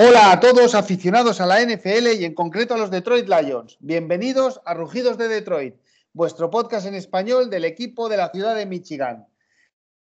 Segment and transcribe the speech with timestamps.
[0.00, 3.76] Hola a todos aficionados a la NFL y en concreto a los Detroit Lions.
[3.80, 5.74] Bienvenidos a Rugidos de Detroit,
[6.12, 9.26] vuestro podcast en español del equipo de la ciudad de Michigan.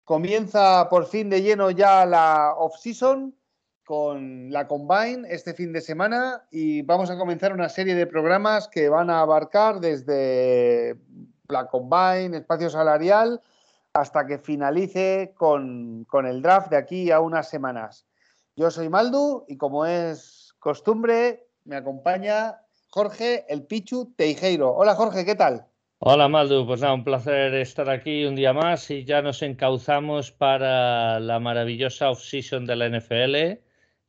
[0.03, 3.35] Comienza por fin de lleno ya la off-season
[3.85, 8.69] con la Combine este fin de semana y vamos a comenzar una serie de programas
[8.69, 10.97] que van a abarcar desde
[11.47, 13.43] la Combine, espacio salarial,
[13.93, 18.07] hasta que finalice con, con el draft de aquí a unas semanas.
[18.57, 24.73] Yo soy Maldu y como es costumbre, me acompaña Jorge el Pichu Teijeiro.
[24.73, 25.67] Hola Jorge, ¿qué tal?
[25.99, 30.31] Hola Maldu, pues nada, un placer estar aquí un día más y ya nos encauzamos
[30.31, 33.61] para la maravillosa off-season de la NFL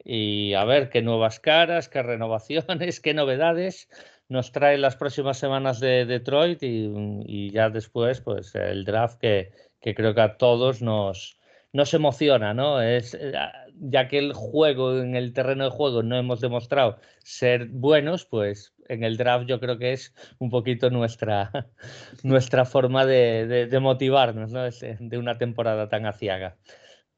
[0.03, 3.89] y a ver qué nuevas caras, qué renovaciones, qué novedades
[4.29, 9.95] nos traen las próximas semanas de Detroit y, ya después pues el draft que, que
[9.95, 11.39] creo que a todos nos,
[11.75, 12.81] nos emociona, ¿no?
[12.81, 13.33] Es, eh,
[13.81, 18.73] ya que el juego, en el terreno de juego, no hemos demostrado ser buenos, pues
[18.87, 21.51] en el draft yo creo que es un poquito nuestra,
[22.23, 24.61] nuestra forma de, motivarnos, ¿no?
[24.63, 26.55] De una temporada tan aciaga.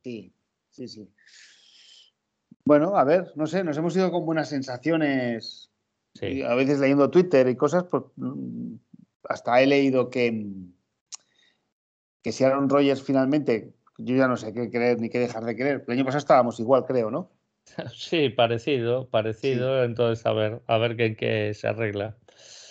[0.03, 0.33] Sí,
[0.71, 1.07] sí, sí.
[2.65, 5.69] Bueno, a ver, no sé, nos hemos ido con buenas sensaciones.
[6.15, 6.41] Sí.
[6.41, 8.73] A veces leyendo Twitter y cosas, pues mm,
[9.25, 10.47] hasta he leído que,
[12.23, 15.55] que si Aaron Rodgers finalmente yo ya no sé qué creer ni qué dejar de
[15.55, 15.83] creer.
[15.87, 17.31] El año pasado estábamos igual, creo, ¿no?
[17.93, 19.83] Sí, parecido, parecido.
[19.83, 22.15] Entonces, a ver, a ver qué, qué se arregla.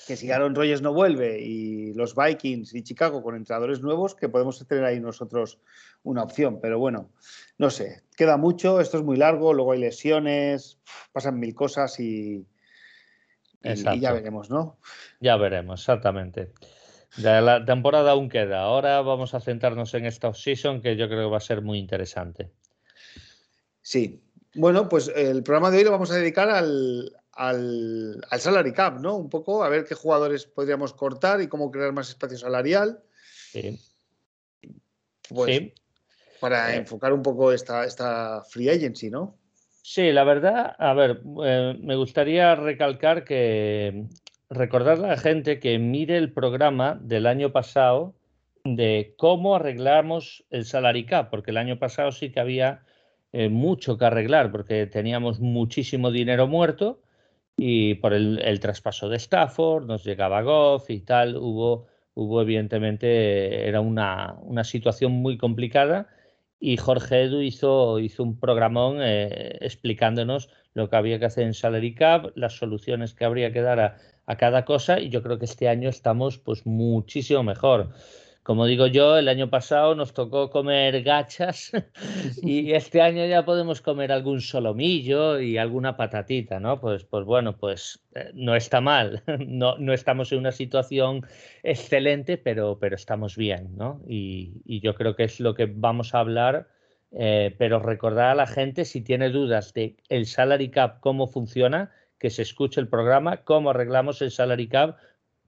[0.07, 4.29] Que si Aaron Rodgers no vuelve y los Vikings y Chicago con entrenadores nuevos, que
[4.29, 5.59] podemos tener ahí nosotros
[6.05, 6.61] una opción.
[6.61, 7.11] Pero bueno,
[7.59, 10.79] no sé, queda mucho, esto es muy largo, luego hay lesiones,
[11.13, 12.47] pasan mil cosas y,
[13.65, 14.79] y ya veremos, ¿no?
[15.21, 16.53] Ya veremos, exactamente.
[17.19, 18.61] La temporada aún queda.
[18.61, 21.79] Ahora vamos a centrarnos en esta off-season que yo creo que va a ser muy
[21.79, 22.51] interesante.
[23.83, 24.23] Sí.
[24.55, 29.17] Bueno, pues el programa de hoy lo vamos a dedicar al, al, salary cap, ¿no?
[29.17, 33.03] Un poco a ver qué jugadores podríamos cortar y cómo crear más espacio salarial.
[33.53, 33.79] Sí.
[35.29, 35.75] Pues, sí.
[36.41, 36.79] Para eh.
[36.79, 39.39] enfocar un poco esta, esta free agency, ¿no?
[39.83, 44.07] Sí, la verdad, a ver, eh, me gustaría recalcar que
[44.51, 48.15] recordarle a la gente que mire el programa del año pasado
[48.65, 52.83] de cómo arreglamos el salary cap, porque el año pasado sí que había
[53.33, 57.01] eh, mucho que arreglar, porque teníamos muchísimo dinero muerto
[57.57, 63.81] y por el, traspaso de Stafford, nos llegaba Goff y tal, hubo, hubo evidentemente, era
[63.81, 66.09] una, una situación muy complicada
[66.59, 71.55] y Jorge Edu hizo, hizo un programón eh, explicándonos lo que había que hacer en
[71.55, 73.97] Salary Cap, las soluciones que habría que dar a,
[74.27, 77.91] a cada cosa y yo creo que este año estamos pues muchísimo mejor.
[78.47, 81.73] Como digo yo, el año pasado nos tocó comer gachas
[82.45, 86.81] y este año ya podemos comer algún solomillo y alguna patatita, ¿no?
[86.81, 91.27] Pues, pues bueno, pues eh, no está mal, no, no estamos en una situación
[91.65, 94.01] excelente, pero, pero estamos bien, ¿no?
[94.07, 96.69] Y, y yo creo que es lo que vamos a hablar,
[97.11, 101.91] eh, pero recordar a la gente si tiene dudas de el salary cap, cómo funciona,
[102.17, 104.99] que se escuche el programa, cómo arreglamos el salary cap,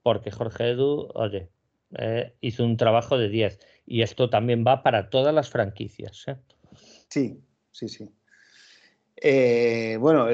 [0.03, 1.48] porque Jorge Edu, oye,
[1.97, 3.59] eh, hizo un trabajo de 10.
[3.87, 6.25] Y esto también va para todas las franquicias.
[6.28, 6.37] ¿eh?
[7.09, 7.41] Sí,
[7.71, 8.10] sí, sí.
[9.16, 10.26] Eh, bueno,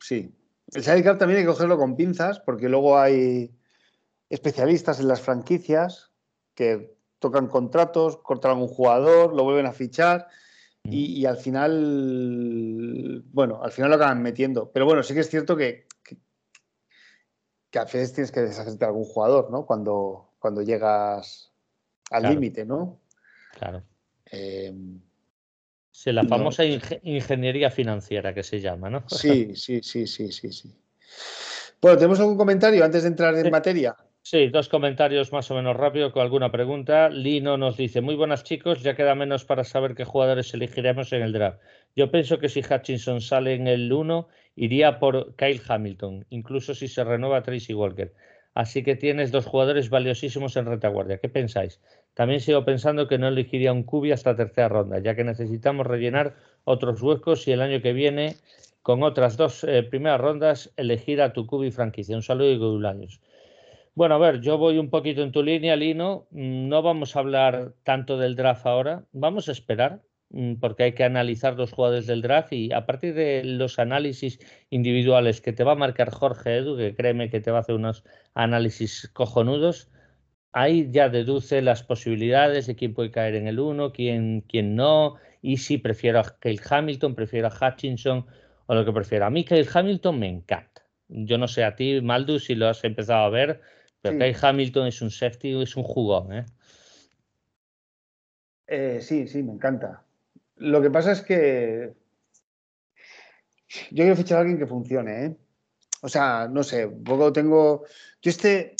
[0.00, 0.32] sí.
[0.72, 3.50] El salary cap también hay que cogerlo con pinzas, porque luego hay
[4.30, 6.10] especialistas en las franquicias
[6.54, 10.28] que tocan contratos, cortan a un jugador, lo vuelven a fichar
[10.84, 10.92] Mm.
[10.92, 14.70] Y, al final, bueno, al final lo acaban metiendo.
[14.70, 15.86] Pero bueno, sí que es cierto que,
[17.70, 19.66] que, a veces tienes que deshacerte de algún jugador, ¿no?
[19.66, 21.50] Cuando, cuando llegas
[22.10, 23.00] al límite, ¿no?
[23.58, 23.82] Claro.
[24.30, 24.74] Eh,
[25.90, 29.08] sí, la famosa ingeniería financiera que se llama, ¿no?
[29.08, 30.70] Sí, sí, sí, sí, sí, sí.
[31.80, 33.96] Bueno, ¿tenemos algún comentario antes de entrar en materia?
[34.20, 37.08] Sí, dos comentarios más o menos rápido con alguna pregunta.
[37.08, 41.22] Lino nos dice, muy buenas chicos, ya queda menos para saber qué jugadores elegiremos en
[41.22, 41.58] el draft.
[41.96, 46.86] Yo pienso que si Hutchinson sale en el 1, iría por Kyle Hamilton, incluso si
[46.86, 48.12] se renueva Tracy Walker.
[48.54, 51.18] Así que tienes dos jugadores valiosísimos en retaguardia.
[51.18, 51.80] ¿Qué pensáis?
[52.14, 56.36] También sigo pensando que no elegiría un Cubi hasta tercera ronda, ya que necesitamos rellenar
[56.62, 58.36] otros huecos y el año que viene,
[58.82, 62.14] con otras dos eh, primeras rondas, elegir a tu Cubi franquicia.
[62.14, 63.20] Un saludo y años.
[63.96, 66.26] Bueno, a ver, yo voy un poquito en tu línea, Lino.
[66.30, 69.04] Mm, no vamos a hablar tanto del draft ahora.
[69.12, 70.00] Vamos a esperar,
[70.60, 74.38] porque hay que analizar los jugadores del draft y a partir de los análisis
[74.70, 77.74] individuales que te va a marcar Jorge Edu, que créeme que te va a hacer
[77.74, 78.04] unos
[78.34, 79.90] análisis cojonudos,
[80.52, 85.16] ahí ya deduce las posibilidades de quién puede caer en el 1, quién, quién no,
[85.40, 88.26] y si prefiero a Kyle Hamilton, prefiero a Hutchinson
[88.66, 89.26] o lo que prefiera.
[89.26, 90.82] A mí Kyle Hamilton me encanta.
[91.08, 93.60] Yo no sé a ti, Maldu, si lo has empezado a ver,
[94.00, 96.32] pero Kyle Hamilton es un safety, es un jugón.
[96.32, 96.44] ¿eh?
[98.66, 98.98] ¿eh?
[99.00, 100.03] sí, sí, me encanta.
[100.56, 101.94] Lo que pasa es que
[103.90, 105.24] yo quiero fichar a alguien que funcione.
[105.24, 105.36] ¿eh?
[106.02, 107.84] O sea, no sé, poco tengo.
[108.22, 108.76] Yo este,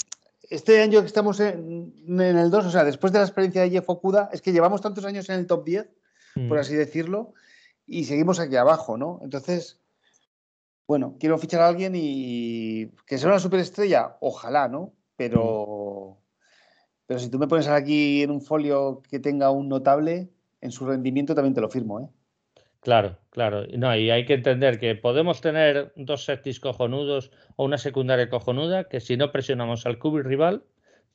[0.49, 3.89] este año que estamos en, el 2, o sea, después de la experiencia de Jeff
[3.89, 5.89] Okuda, es que llevamos tantos años en el top 10,
[6.47, 6.61] por mm.
[6.61, 7.33] así decirlo,
[7.87, 9.19] y seguimos aquí abajo, ¿no?
[9.23, 9.79] Entonces,
[10.87, 14.93] bueno, quiero fichar a alguien y que sea una superestrella, ojalá, ¿no?
[15.17, 16.17] Pero,
[17.07, 20.29] pero si tú me pones aquí en un folio que tenga un notable,
[20.65, 22.09] en su rendimiento también te lo firmo, ¿eh?
[22.81, 23.65] Claro, claro.
[23.77, 28.87] No, y hay que entender que podemos tener dos setis cojonudos o una secundaria cojonuda
[28.87, 30.63] que si no presionamos al cubi rival,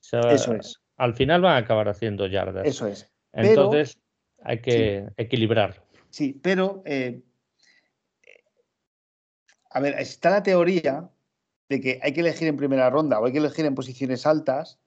[0.01, 0.81] Eso es.
[0.97, 2.67] al final van a acabar haciendo yardas.
[2.67, 3.13] Eso es.
[3.33, 4.01] Entonces
[4.43, 5.81] hay que equilibrar.
[6.09, 7.23] Sí, pero eh,
[9.71, 11.09] a ver, está la teoría
[11.69, 14.81] de que hay que elegir en primera ronda o hay que elegir en posiciones altas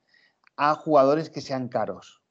[0.57, 2.22] a jugadores que sean caros.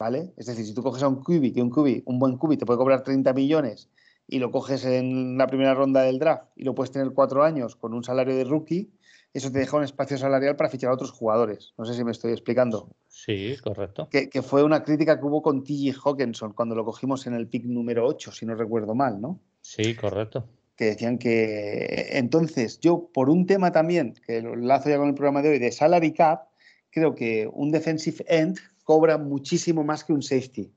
[0.00, 0.32] ¿Vale?
[0.38, 2.64] Es decir, si tú coges a un cubi, que un cubi, un buen cubi te
[2.64, 3.90] puede cobrar 30 millones
[4.26, 7.76] y lo coges en la primera ronda del draft y lo puedes tener cuatro años
[7.76, 8.90] con un salario de rookie,
[9.34, 11.74] eso te deja un espacio salarial para fichar a otros jugadores.
[11.76, 12.88] No sé si me estoy explicando.
[13.08, 14.08] Sí, correcto.
[14.08, 16.00] Que, fue una crítica que hubo con T.J.
[16.02, 19.38] Hawkinson cuando lo cogimos en el pick número 8, si no recuerdo mal, ¿no?
[19.60, 20.48] Sí, correcto.
[20.76, 22.08] Que decían que.
[22.12, 25.58] Entonces, yo, por un tema también, que lo lazo ya con el programa de hoy,
[25.58, 26.48] de salary cap,
[26.90, 28.58] creo que un defensive end
[28.90, 30.68] cobra muchísimo más que un safety.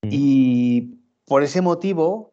[0.00, 0.08] Mm.
[0.10, 0.94] Y
[1.26, 2.32] por ese motivo,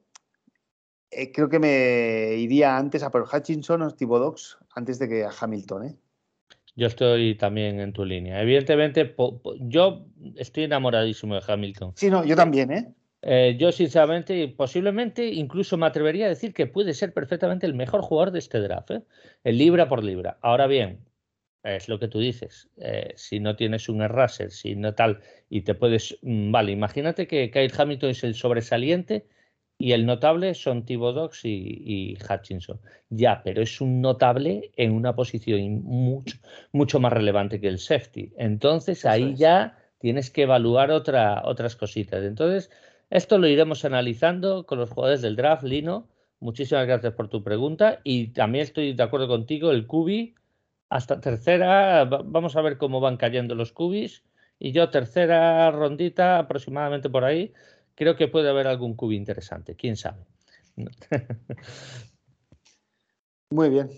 [1.12, 5.25] eh, creo que me iría antes a por Hutchinson o Steve Docs antes de que
[5.25, 5.86] a Hamilton.
[5.86, 5.95] ¿eh?
[6.78, 8.42] Yo estoy también en tu línea.
[8.42, 9.13] Evidentemente,
[9.60, 10.06] yo
[10.38, 11.92] estoy enamoradísimo de Hamilton.
[11.98, 12.94] Sí, no, yo también, ¿eh?
[13.22, 13.57] ¿eh?
[13.60, 18.31] yo, sinceramente, posiblemente incluso me atrevería a decir que puede ser perfectamente el mejor jugador
[18.31, 19.04] de este draft, ¿eh?
[19.44, 20.38] el libra por libra.
[20.42, 21.00] Ahora bien,
[21.63, 22.69] es lo que tú dices.
[22.78, 25.19] Eh, si no tienes un Raser, si no tal,
[25.50, 26.18] y te puedes.
[26.22, 29.28] Mm, vale, imagínate que Kyle Hamilton es el sobresaliente
[29.78, 32.80] y el notable son Thibodeaux y, y Hutchinson.
[33.10, 36.38] Ya, pero es un notable en una posición mucho,
[36.72, 38.31] mucho más relevante que el safety.
[38.38, 42.24] Entonces ahí ya tienes que evaluar otra, otras cositas.
[42.24, 42.69] Entonces,
[43.10, 46.08] esto lo iremos analizando con los jugadores del draft, Lino.
[46.40, 48.00] Muchísimas gracias por tu pregunta.
[48.04, 50.36] Y también estoy de acuerdo contigo, el Cubi
[50.91, 54.23] hasta tercera, vamos a ver cómo van cayendo los cubis.
[54.59, 57.53] Y yo, tercera rondita, aproximadamente por ahí,
[57.95, 60.25] creo que puede haber algún cubi interesante, quién sabe.
[63.51, 63.89] Muy bien.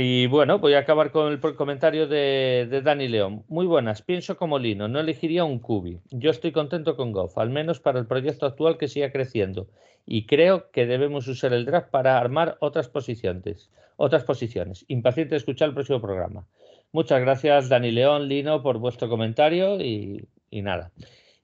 [0.00, 3.44] Y bueno, voy a acabar con el comentario de, Dani León.
[3.48, 5.98] Muy buenas, pienso como Lino, no elegiría un cubi.
[6.10, 9.66] Yo estoy contento con Goff, al menos para el proyecto actual que siga creciendo.
[10.06, 14.84] Y creo que debemos usar el draft para armar otras posiciones otras posiciones.
[14.88, 16.46] Impaciente de escuchar el próximo programa.
[16.92, 20.92] Muchas gracias, Dani León, Lino, por vuestro comentario y, nada.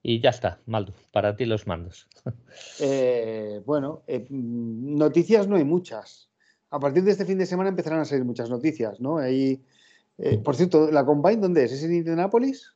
[0.03, 2.09] Y ya está, Maldo, para ti los mandos.
[2.81, 6.31] Eh, bueno, eh, noticias no hay muchas.
[6.75, 9.19] A partir de este fin de semana empezarán a salir muchas noticias, ¿no?
[9.19, 9.63] Ahí,
[10.19, 11.71] eh, por cierto, ¿la Combine dónde es?
[11.71, 12.75] ¿Es en Indianápolis?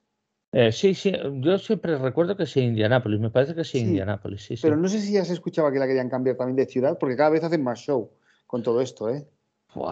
[0.71, 4.43] sí, sí, yo siempre recuerdo que es en Indianápolis, me parece que es en Indianápolis,
[4.43, 6.97] sí, Pero no sé si ya se escuchaba que la querían cambiar también de ciudad,
[6.97, 8.11] porque cada vez hacen más show
[8.47, 9.27] con todo esto, ¿eh?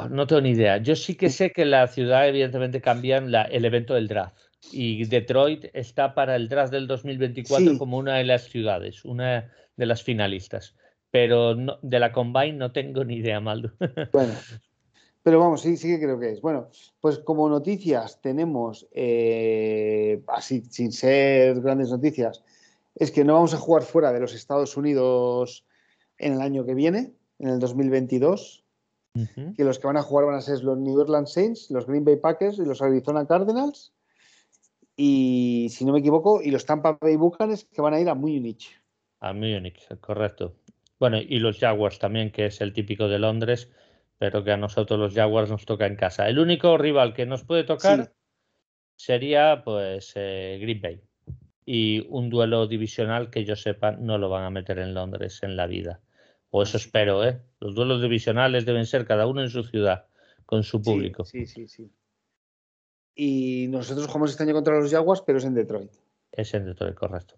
[0.08, 0.78] no tengo ni idea.
[0.78, 4.38] Yo sí que sé que la ciudad, evidentemente, cambian el evento del draft.
[4.72, 9.86] Y Detroit está para el draft del 2024 como una de las ciudades, una de
[9.86, 10.74] las finalistas.
[11.16, 13.70] Pero de la Combine no tengo ni idea, Maldo.
[14.12, 14.34] Bueno,
[15.22, 16.42] pero vamos, sí, sí que creo que es.
[16.42, 16.68] Bueno,
[17.00, 22.44] pues como noticias tenemos, eh, así sin ser grandes noticias,
[22.94, 25.64] es que no vamos a jugar fuera de los Estados Unidos
[26.18, 28.62] en el año que viene, en el 2022
[29.56, 32.04] que los que van a jugar van a ser los New Orleans Saints, los Green
[32.04, 33.94] Bay Packers y los Arizona Cardinals.
[34.94, 38.14] Y si no me equivoco, y los Tampa Bay Buccaneers que van a ir a
[38.14, 38.78] Múnich.
[39.20, 40.54] A Múnich, correcto.
[40.98, 43.70] Bueno, y los Jaguars también, que es el típico de Londres,
[44.18, 46.28] pero que a nosotros los Jaguars nos toca en casa.
[46.28, 48.12] El único rival que nos puede tocar
[48.96, 51.00] sería pues eh, Green Bay.
[51.66, 55.56] Y un duelo divisional que yo sepa no lo van a meter en Londres en
[55.56, 56.00] la vida.
[56.50, 57.40] O eso espero, ¿eh?
[57.60, 60.06] Los duelos divisionales deben ser cada uno en su ciudad,
[60.46, 61.24] con su público.
[61.24, 61.90] Sí, sí, sí.
[63.14, 65.90] Y nosotros jugamos este año contra los Jaguars, pero es en Detroit.
[66.32, 67.34] Es en Detroit, correcto.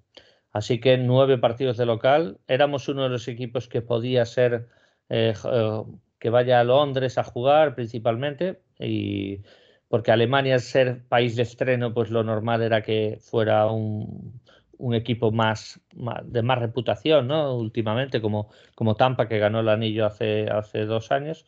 [0.52, 2.38] Así que nueve partidos de local.
[2.46, 4.68] Éramos uno de los equipos que podía ser
[5.08, 5.82] eh, eh,
[6.18, 8.60] que vaya a Londres a jugar principalmente.
[8.78, 9.42] Y
[9.88, 14.40] porque Alemania, ser país de estreno, pues lo normal era que fuera un,
[14.78, 15.80] un equipo más,
[16.24, 17.54] de más reputación, ¿no?
[17.56, 21.46] Últimamente, como, como Tampa, que ganó el anillo hace, hace dos años.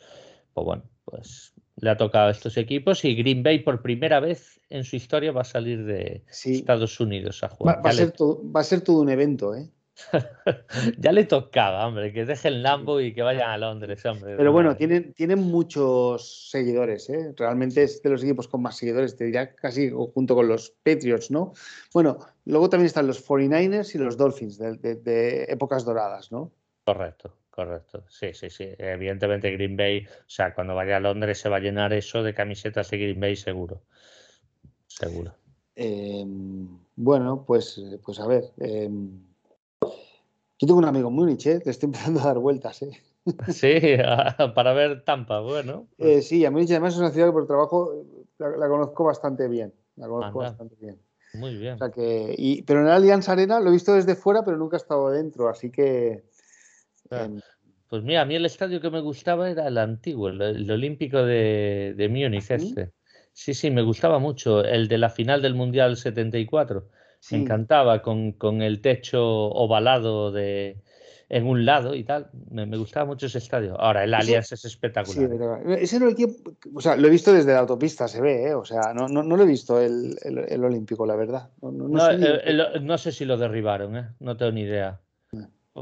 [0.53, 4.61] Pues bueno, pues le ha tocado a estos equipos y Green Bay por primera vez
[4.69, 7.85] en su historia va a salir de Estados Unidos a jugar.
[7.85, 9.69] Va, a ser todo, va a ser todo un evento, ¿eh?
[10.99, 14.37] ya le tocaba, hombre, que deje el Lambo y que vayan a Londres, hombre.
[14.37, 17.35] Pero bueno, tienen, tienen muchos seguidores, ¿eh?
[17.37, 21.31] Realmente es de los equipos con más seguidores, te diría casi junto con los Patriots,
[21.31, 21.53] ¿no?
[21.93, 26.53] Bueno, luego también están los 49ers y los Dolphins de épocas doradas, ¿no?
[26.85, 27.40] Correcto.
[27.51, 28.69] Correcto, sí, sí, sí.
[28.79, 32.33] Evidentemente Green Bay, o sea, cuando vaya a Londres se va a llenar eso de
[32.33, 33.83] camisetas de Green Bay seguro.
[34.87, 35.35] Seguro.
[35.75, 38.53] Em, bueno, pues, pues a ver.
[38.59, 39.21] Em,
[39.83, 41.61] yo tengo un amigo en Múnich, ¿eh?
[41.61, 42.83] te estoy empezando a dar vueltas.
[42.83, 42.93] ¿eh?
[43.49, 43.79] Sí,
[44.55, 45.87] para ver Tampa, bueno.
[45.99, 48.05] Eh, sí, a Múnich además es una ciudad que por trabajo
[48.39, 49.75] la, conozco bastante bien.
[49.97, 50.99] La conozco bastante bien.
[51.35, 51.75] Muy bien.
[51.75, 54.57] O sea que, y, pero en el Allianz Arena lo he visto desde fuera, pero
[54.57, 56.25] nunca he estado dentro, así que
[57.11, 57.41] Em,
[57.89, 61.95] pues mira, a mí el estadio que me gustaba era el antiguo, el, olímpico de,
[61.97, 62.93] de Múnich, este.
[63.33, 64.65] Sí, sí, me gustaba mucho.
[64.65, 66.89] El de la final del Mundial 74.
[67.33, 70.79] Me encantaba con, con, el techo ovalado de,
[71.29, 72.31] en un lado y tal.
[72.51, 73.79] Me, gustaba mucho ese estadio.
[73.81, 75.63] Ahora, el Allianz es espectacular.
[75.67, 76.09] Sí, ese no
[76.75, 78.55] o sea, lo he visto desde la autopista, se ve, ¿eh?
[78.55, 81.51] o sea, no, no, no, lo he visto el, el, Olímpico, la verdad.
[81.61, 81.71] No,
[82.81, 84.09] no sé si lo derribaron, ¿eh?
[84.19, 85.01] no tengo ni idea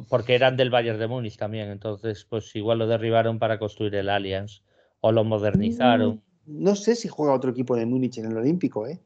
[0.08, 4.08] porque eran del Bayern de Múnich también, entonces pues igual lo derribaron para construir el
[4.08, 4.62] Allianz
[5.00, 6.22] o lo modernizaron.
[6.46, 9.00] Mm, no, sé si juega otro equipo de Múnich en el Olímpico, ¿eh?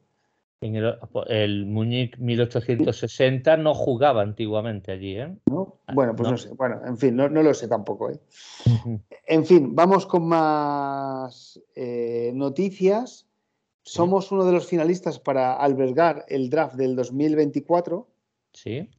[0.61, 0.95] En el,
[1.27, 5.35] el Múnich 1860 no jugaba antiguamente allí, ¿eh?
[5.51, 6.37] Ah, bueno, pues no.
[6.37, 6.53] sé.
[6.53, 8.19] Bueno, en fin, no, lo sé tampoco, ¿eh?
[9.27, 13.27] En fin, vamos con más eh, noticias.
[13.81, 18.07] Somos uno de los finalistas para albergar el draft del 2024.
[18.53, 18.89] Sí.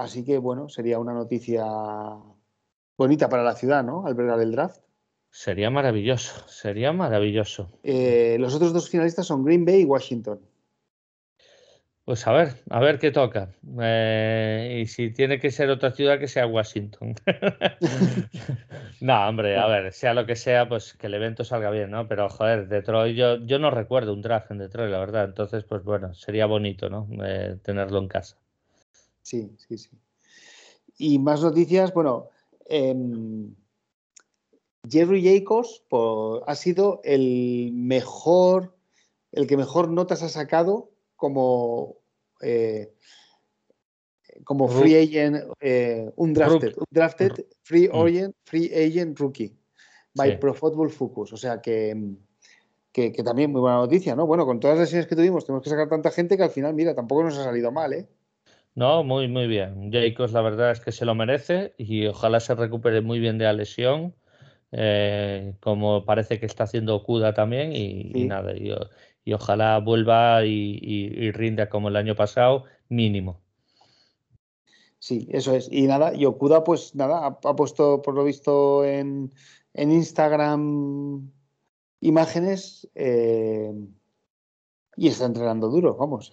[0.00, 1.64] Así que, bueno, sería una noticia
[2.96, 4.06] bonita para la ciudad, ¿no?
[4.06, 4.80] Albergar el draft.
[5.30, 7.70] Sería maravilloso, sería maravilloso.
[7.82, 10.40] Eh, los otros dos finalistas son Green Bay y Washington.
[12.08, 13.50] Pues a ver, a ver qué toca.
[13.82, 17.14] Eh, y si tiene que ser otra ciudad, que sea Washington.
[19.02, 22.08] no, hombre, a ver, sea lo que sea, pues que el evento salga bien, ¿no?
[22.08, 25.24] Pero, joder, Detroit, yo, yo no recuerdo un draft en Detroit, la verdad.
[25.26, 27.06] Entonces, pues bueno, sería bonito, ¿no?
[27.22, 28.38] Eh, tenerlo en casa.
[29.28, 29.90] Sí, sí, sí.
[30.96, 32.30] Y más noticias, bueno,
[32.64, 33.54] em,
[34.88, 35.82] Jerry Jacobs
[36.46, 38.74] ha sido el mejor,
[39.32, 41.96] el que mejor notas ha sacado como,
[42.40, 42.94] eh,
[44.44, 48.06] como free agent, eh, un drafted, un drafted free, mm.
[48.06, 49.54] agent, free agent rookie
[50.14, 51.34] by Pro Football Focus.
[51.34, 51.94] O sea que,
[52.92, 54.26] que, que, también muy buena noticia, ¿no?
[54.26, 56.72] Bueno, con todas las lesiones que tuvimos, tenemos que sacar tanta gente que al final,
[56.72, 58.08] mira, tampoco nos ha salido mal, ¿eh?
[58.74, 59.90] No, muy, muy bien.
[59.92, 63.44] Jacobs, la verdad es que se lo merece y ojalá se recupere muy bien de
[63.44, 64.14] la lesión,
[64.70, 67.72] eh, como parece que está haciendo Okuda también.
[67.72, 68.72] Y, nada, y,
[69.32, 73.40] ojalá vuelva y, rinda como el año pasado, mínimo.
[75.00, 75.68] Sí, eso es.
[75.70, 79.32] Y nada, y Okuda, pues nada, ha, puesto por lo visto en,
[79.74, 81.30] en Instagram
[82.00, 82.88] imágenes.
[82.94, 83.72] Eh,
[84.98, 86.28] y está entrenando duro, vamos,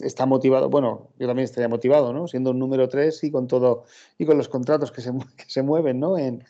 [0.00, 2.26] está motivado, bueno, yo también estaría motivado, ¿no?
[2.26, 3.84] Siendo un número 3 y con todo,
[4.18, 5.12] y con los contratos que se,
[5.46, 6.18] se mueven, ¿no?
[6.18, 6.44] En,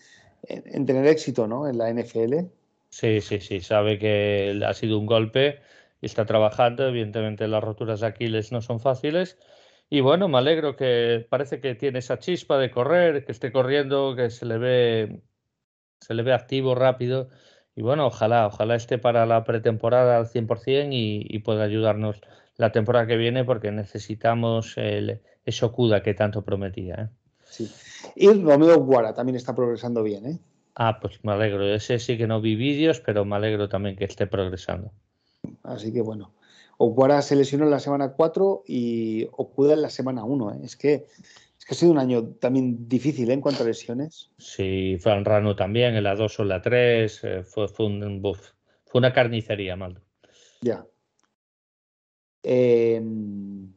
[0.86, 1.68] tener éxito, ¿no?
[1.68, 2.46] En la NFL.
[2.88, 5.58] Sí, sí, sí, sabe que ha sido un golpe
[6.00, 9.36] y está trabajando, evidentemente las roturas de Aquiles no son fáciles.
[9.90, 14.16] Y bueno, me alegro que parece que tiene esa chispa de correr, que esté corriendo,
[14.16, 15.20] que se le ve,
[16.00, 17.28] se le ve activo, rápido
[17.78, 22.20] y bueno, ojalá, ojalá esté para la pretemporada al 100% y, y pueda ayudarnos
[22.56, 26.94] la temporada que viene porque necesitamos el, ese Okuda que tanto prometía.
[26.94, 27.08] ¿eh?
[27.44, 27.70] Sí.
[28.16, 30.26] Y Romeo Guara también está progresando bien.
[30.26, 30.38] ¿eh?
[30.74, 31.72] Ah, pues me alegro.
[31.72, 34.90] Ese sí que no vi vídeos, pero me alegro también que esté progresando.
[35.62, 36.32] Así que bueno.
[36.78, 40.54] Okuara se lesionó en la semana 4 y Okuda en la semana 1.
[40.54, 40.58] ¿eh?
[40.64, 41.06] Es que
[41.70, 43.34] ha sido un año también difícil ¿eh?
[43.34, 44.30] en cuanto a lesiones.
[44.38, 47.24] Sí, Fran Rano también, en la 2 o en la 3.
[47.24, 50.00] Eh, fue, fue, un, fue una carnicería, Maldo.
[50.62, 50.86] Ya.
[52.42, 53.70] Em,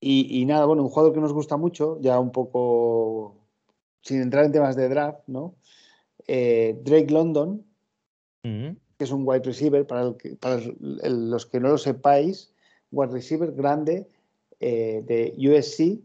[0.00, 3.36] y, nada, bueno, un jugador que nos gusta mucho, ya un poco
[4.00, 5.56] sin entrar en temas de draft, ¿no?
[6.26, 7.64] Eh, Drake London,
[8.42, 12.54] que es un wide receiver, para, para los que no lo sepáis,
[12.92, 14.06] wide receiver grande,
[14.60, 16.00] eh, de USC,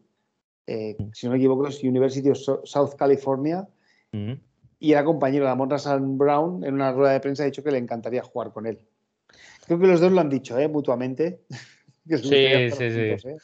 [0.67, 1.09] eh, mm.
[1.13, 3.67] si no me equivoco es University of South California,
[4.11, 4.33] mm.
[4.79, 7.71] y era compañero de Amon San Brown en una rueda de prensa ha dicho que
[7.71, 8.79] le encantaría jugar con él.
[9.65, 10.67] Creo que los dos lo han dicho, ¿eh?
[10.67, 11.41] mutuamente.
[12.07, 13.29] sí, sí, sí.
[13.29, 13.37] ¿eh?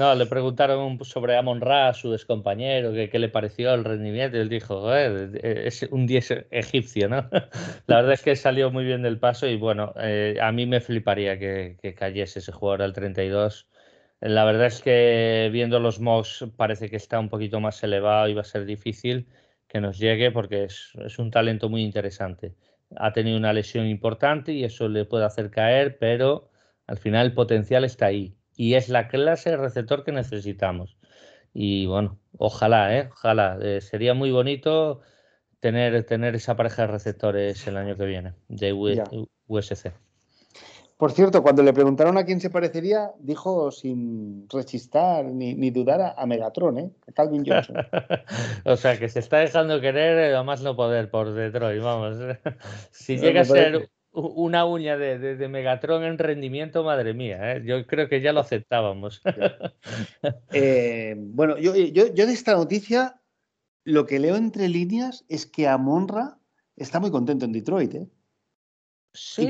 [0.00, 4.38] No, le preguntaron sobre Amon Ra, su descompañero, qué le pareció el rendimiento.
[4.38, 7.28] Y él dijo, es un 10 egipcio, ¿no?
[7.86, 10.80] La verdad es que salió muy bien del paso y bueno, eh, a mí me
[10.80, 13.68] fliparía que, cayese ese jugador al 32.
[14.20, 18.34] La verdad es que viendo los mocks parece que está un poquito más elevado y
[18.34, 19.28] va a ser difícil
[19.66, 22.54] que nos llegue porque es, es un talento muy interesante.
[22.96, 26.50] Ha tenido una lesión importante y eso le puede hacer caer, pero
[26.86, 30.98] al final el potencial está ahí y es la clase de receptor que necesitamos.
[31.54, 33.08] Y bueno, ojalá, ¿eh?
[33.12, 33.58] ojalá.
[33.62, 35.00] Eh, sería muy bonito
[35.60, 38.72] tener, tener esa pareja de receptores el año que viene de
[39.46, 39.92] USC.
[41.00, 46.26] Por cierto, cuando le preguntaron a quién se parecería, dijo sin rechistar ni, dudar a
[46.26, 46.90] Megatron, ¿eh?
[47.08, 47.76] a Calvin Johnson.
[48.66, 52.18] o sea, que se está dejando querer a más no poder por Detroit, vamos.
[52.90, 57.62] si llega a ser una uña de, Megatron en rendimiento, madre mía, ¿eh?
[57.64, 59.22] yo creo que ya lo aceptábamos.
[60.52, 63.22] Eh, bueno, yo, de esta noticia
[63.84, 66.38] lo que leo entre líneas es que Amonra
[66.76, 68.08] está muy contento en Detroit, ¿eh?
[69.14, 69.48] Sí,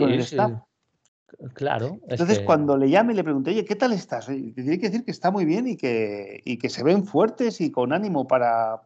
[1.54, 1.98] Claro.
[2.08, 4.26] Entonces, cuando le llame y le pregunté, oye, ¿qué tal estás?
[4.26, 7.70] tiene que decir que está muy bien y que, y que se ven fuertes y
[7.70, 8.82] con ánimo para,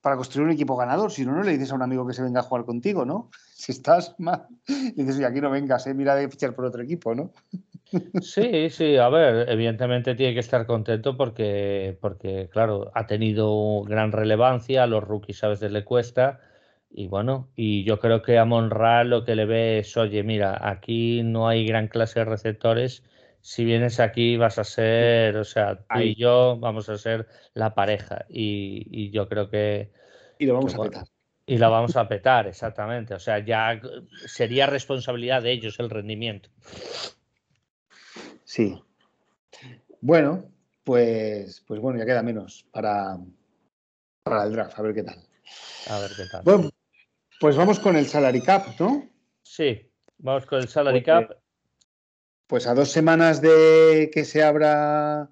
[0.00, 1.10] para construir un equipo ganador.
[1.10, 3.30] Si no, no le dices a un amigo que se venga a jugar contigo, ¿no?
[3.58, 5.94] Si estás mal, le dices, oye, aquí no vengas, ¿eh?
[5.94, 7.32] mira de fichar por otro equipo, ¿no?
[8.20, 14.12] Sí, sí, a ver, evidentemente tiene que estar contento porque, porque claro, ha tenido gran
[14.12, 16.38] relevancia, a los rookies a veces le cuesta.
[16.90, 20.58] Y bueno, y yo creo que a Monra lo que le ve es, oye, mira,
[20.68, 23.04] aquí no hay gran clase de receptores
[23.40, 27.74] si vienes aquí vas a ser, o sea, tú y yo vamos a ser la
[27.74, 29.90] pareja y, yo creo que...
[30.38, 31.04] Y lo vamos a petar.
[31.46, 33.14] Y la vamos a petar, exactamente.
[33.14, 33.80] O sea, ya
[34.26, 36.50] sería responsabilidad de ellos el rendimiento.
[38.44, 38.82] Sí.
[40.02, 40.44] Bueno,
[40.84, 43.16] pues, pues bueno, ya queda menos para,
[44.22, 45.26] para el draft, a ver qué tal.
[45.88, 46.42] A ver qué tal.
[46.44, 46.70] Bueno,
[47.40, 49.08] pues vamos con el salary cap, ¿no?
[49.42, 51.30] Sí, vamos con el salary cap
[52.48, 55.30] pues a dos semanas de que se abra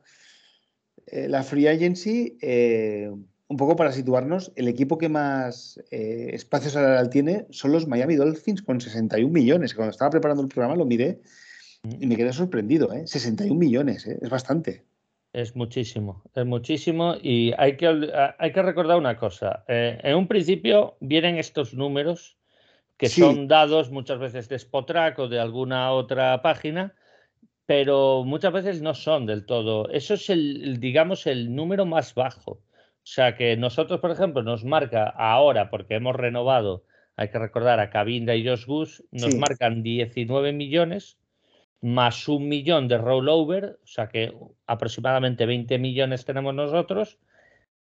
[1.06, 3.10] eh, la Free Agency, eh,
[3.48, 8.16] un poco para situarnos, el equipo que más eh, espacio salarial tiene son los Miami
[8.16, 9.74] Dolphins con 61 millones.
[9.74, 11.22] Cuando estaba preparando el programa lo miré
[11.84, 12.90] y me quedé sorprendido.
[13.06, 14.84] 61 millones, es bastante.
[15.36, 19.64] Es muchísimo, es muchísimo y hay que, hay que recordar una cosa.
[19.68, 22.38] en un principio vienen estos números
[22.96, 26.94] que son dados muchas veces de Spotrack o de alguna otra página
[27.66, 29.90] pero muchas veces no son del todo.
[29.90, 32.52] Eso es el, digamos, el número más bajo.
[32.52, 36.84] O sea que nosotros, por ejemplo, nos marca ahora, porque hemos renovado,
[37.16, 41.18] hay que recordar a Cabinda y Josh Goose, nos marcan 19 millones
[41.80, 44.34] más un millón de rollover, o sea que
[44.66, 47.18] aproximadamente 20 millones tenemos nosotros.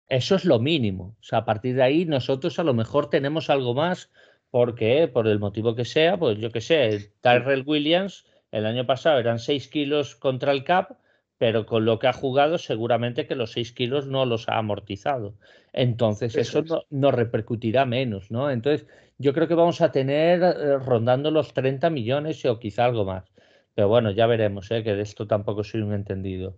[0.07, 1.15] Eso es lo mínimo.
[1.19, 4.11] O sea, a partir de ahí nosotros a lo mejor tenemos algo más
[4.51, 9.17] porque, por el motivo que sea, pues yo qué sé, Tyrell Williams el año pasado
[9.17, 10.91] eran 6 kilos contra el CAP,
[11.39, 15.33] pero con lo que ha jugado seguramente que los 6 kilos no los ha amortizado.
[15.73, 18.51] Entonces eso, no, repercutirá menos, ¿no?
[18.51, 23.05] Entonces yo creo que vamos a tener eh, rondando los 30 millones o quizá algo
[23.05, 23.32] más.
[23.75, 24.83] Pero bueno, ya veremos, ¿eh?
[24.83, 26.57] que de esto tampoco soy un entendido.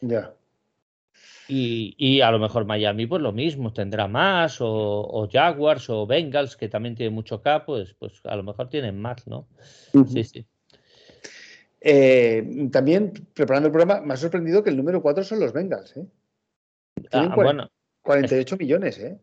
[0.00, 0.34] Ya.
[1.50, 6.68] Y, a lo mejor Miami, pues lo mismo, tendrá más, o, Jaguars o Bengals, que
[6.68, 9.48] también tiene mucho cap, pues, pues a lo mejor tienen más, ¿no?
[10.08, 10.46] Sí, sí.
[11.80, 15.96] Eh, también, preparando el programa, me ha sorprendido que el número 4 son los Bengals.
[15.96, 16.06] ¿eh?
[17.12, 17.70] Ah, bueno,
[18.02, 19.18] 48 millones, ¿eh?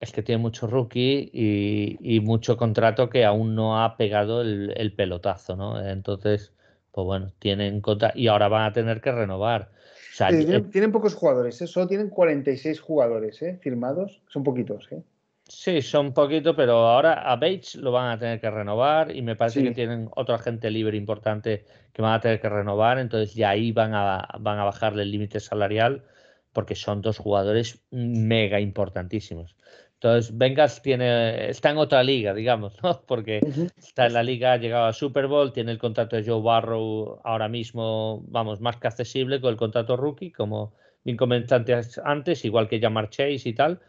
[0.00, 5.56] Es que tiene mucho rookie y, mucho contrato que aún no ha pegado el, pelotazo,
[5.56, 5.82] ¿no?
[5.86, 6.52] Entonces,
[6.96, 7.82] pues bueno, tienen
[8.14, 9.68] y ahora van a tener que renovar.
[10.16, 11.66] tienen, pocos jugadores, ¿eh?
[11.66, 13.58] solo tienen 46 jugadores ¿eh?
[13.60, 14.88] firmados, son poquitos.
[14.90, 15.02] ¿eh?
[15.46, 19.36] Sí, son poquitos, pero ahora a Bates lo van a tener que renovar y me
[19.36, 23.50] parece que tienen otro agente libre importante que van a tener que renovar, entonces ya
[23.50, 26.02] ahí van a, van a bajarle el límite salarial
[26.54, 29.54] porque son dos jugadores mega importantísimos.
[30.00, 33.02] Entonces, Vengas tiene, está en otra liga, digamos, ¿no?
[33.06, 33.40] Porque
[33.76, 37.20] está en la liga, ha llegado a Super Bowl, tiene el contrato de Joe Barrow
[37.24, 42.68] ahora mismo, vamos, más que accesible con el contrato rookie, como bien comentaste antes, igual
[42.68, 43.80] que Jamar Chase y tal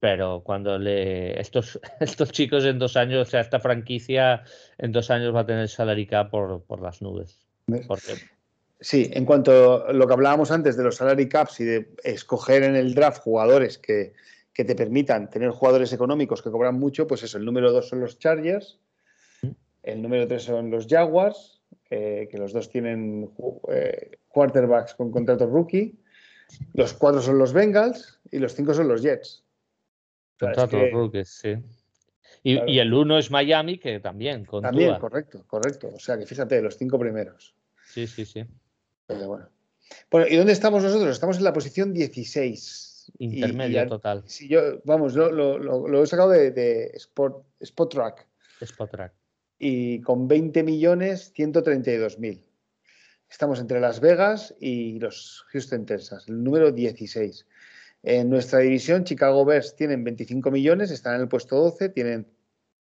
[0.00, 4.42] pero cuando le estos, estos chicos en dos años, o sea, esta franquicia
[4.78, 7.38] en dos años va a tener salary cap por, por las nubes.
[8.80, 12.62] Sí, en cuanto a lo que hablábamos antes de los salary caps y de escoger
[12.62, 14.14] en el draft jugadores que,
[14.52, 18.00] que te permitan tener jugadores económicos que cobran mucho, pues eso, el número dos son
[18.00, 18.78] los Chargers,
[19.82, 23.30] el número tres son los Jaguars, eh, que los dos tienen
[23.68, 25.98] eh, quarterbacks con contrato rookie.
[26.74, 29.44] Los cuatro son los Bengals y los cinco son los Jets.
[30.38, 31.56] Contrato rookie, sí.
[32.42, 34.46] Y, el uno es Miami, que también.
[34.46, 35.90] Con también, correcto, correcto.
[35.94, 37.54] O sea que fíjate, los cinco primeros.
[37.84, 38.44] Sí, sí, sí.
[39.06, 39.48] Pero bueno.
[40.10, 41.10] Bueno, ¿y dónde estamos nosotros?
[41.10, 42.89] Estamos en la posición 16.
[43.18, 44.22] Intermedio total.
[44.26, 48.26] Si yo, vamos, lo, lo, he sacado de, de Spot, Spot Track.
[48.60, 49.12] Spot Track.
[49.58, 52.44] Y con 20 millones, 132 mil.
[53.30, 57.46] Estamos entre Las Vegas y los Houston Texas, el número 16.
[58.02, 62.26] En nuestra división, Chicago Bears tienen 25 millones, están en el puesto 12, tienen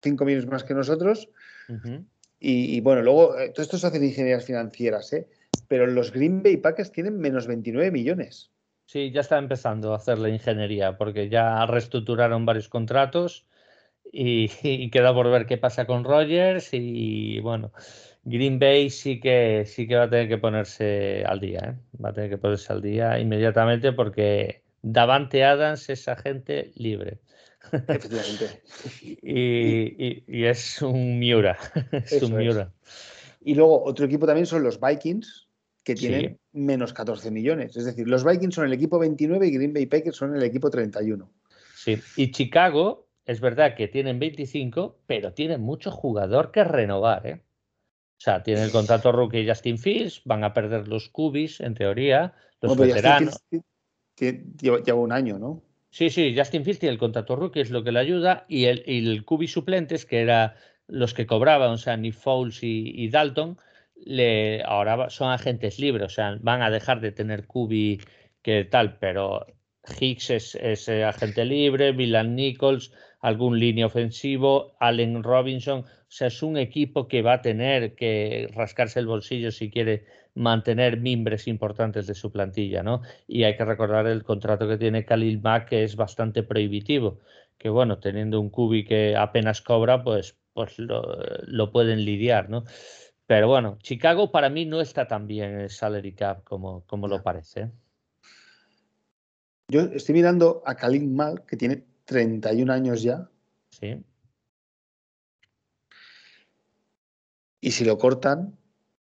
[0.02, 1.30] 5 millones más que nosotros.
[2.40, 5.28] y, bueno, luego, eh, todo esto se hace en ingenierías financieras, ¿eh?
[5.68, 8.50] pero los Green Bay Packers tienen menos 29 millones.
[8.92, 13.46] Sí, ya está empezando a hacer la ingeniería, porque ya reestructuraron varios contratos
[14.12, 17.72] y, y, queda por ver qué pasa con Rogers y bueno,
[18.24, 21.76] Green Bay sí que sí que va a tener que ponerse al día, ¿eh?
[22.04, 27.20] va a tener que ponerse al día inmediatamente porque Davante Adams es agente libre.
[27.72, 28.64] Efectivamente.
[29.22, 31.60] y, es un Miura.
[31.92, 32.72] es un Miura.
[33.42, 35.48] Y luego otro equipo también son los Vikings,
[35.90, 37.76] que tienen menos 14 millones.
[37.76, 40.70] Es decir, los Vikings son el equipo 29 y Green Bay Packers son el equipo
[40.70, 41.28] 31.
[41.76, 47.26] Sí, y Chicago es verdad que tienen 25, pero tienen mucho jugador que renovar.
[47.26, 47.42] ¿eh?
[47.42, 52.36] O sea, tienen el contrato rookie Justin Fields, van a perder los cubis, en teoría,
[52.62, 53.42] los veteranos
[54.20, 55.64] lleva, un año, ¿no?
[55.90, 58.84] Sí, sí, Justin Fields tiene el contrato rookie, es lo que le ayuda, y el,
[58.86, 63.58] y el Cubi suplentes, que era los que cobraban, o sea, Nick Foles y, Dalton,
[64.06, 68.00] le, ahora son agentes libres, o sea, van a dejar de tener Cubi
[68.42, 69.46] que tal, pero
[70.00, 76.42] Hicks es, eh, agente libre, Milan Nichols, algún línea ofensivo, Allen Robinson, o sea, es
[76.42, 82.08] un equipo que va a tener que rascarse el bolsillo si quiere mantener mimbres importantes
[82.08, 83.02] de su plantilla, ¿no?
[83.28, 87.20] Y hay que recordar el contrato que tiene Khalil Mack, que es bastante prohibitivo,
[87.58, 92.64] que bueno, teniendo un cubi que apenas cobra, pues, pues lo, pueden lidiar, ¿no?
[93.30, 97.22] Pero bueno, Chicago para mí no está tan bien el salary cap como, como lo
[97.22, 97.70] parece.
[99.68, 103.30] Yo estoy mirando a Khalil Mack, que tiene 31 años ya.
[103.70, 104.04] Sí.
[107.62, 108.58] Y si lo cortan,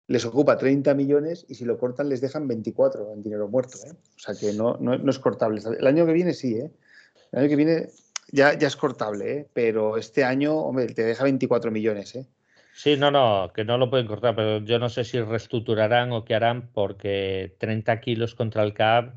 [0.06, 3.76] les ocupa 30 millones y si lo cortan les dejan 24 en dinero muerto.
[3.86, 3.92] ¿eh?
[3.92, 5.60] O sea que no, no, es cortable.
[5.78, 6.72] El año que viene sí, ¿eh?
[7.32, 7.90] El año que viene
[8.32, 9.48] ya, ya es cortable, ¿eh?
[9.52, 12.14] pero este año, hombre, te deja 24 millones.
[12.14, 12.26] ¿eh?
[12.76, 16.26] Sí, no, no, que no lo pueden cortar, pero yo no sé si reestructurarán o
[16.26, 19.14] qué harán porque 30 kilos contra el CAP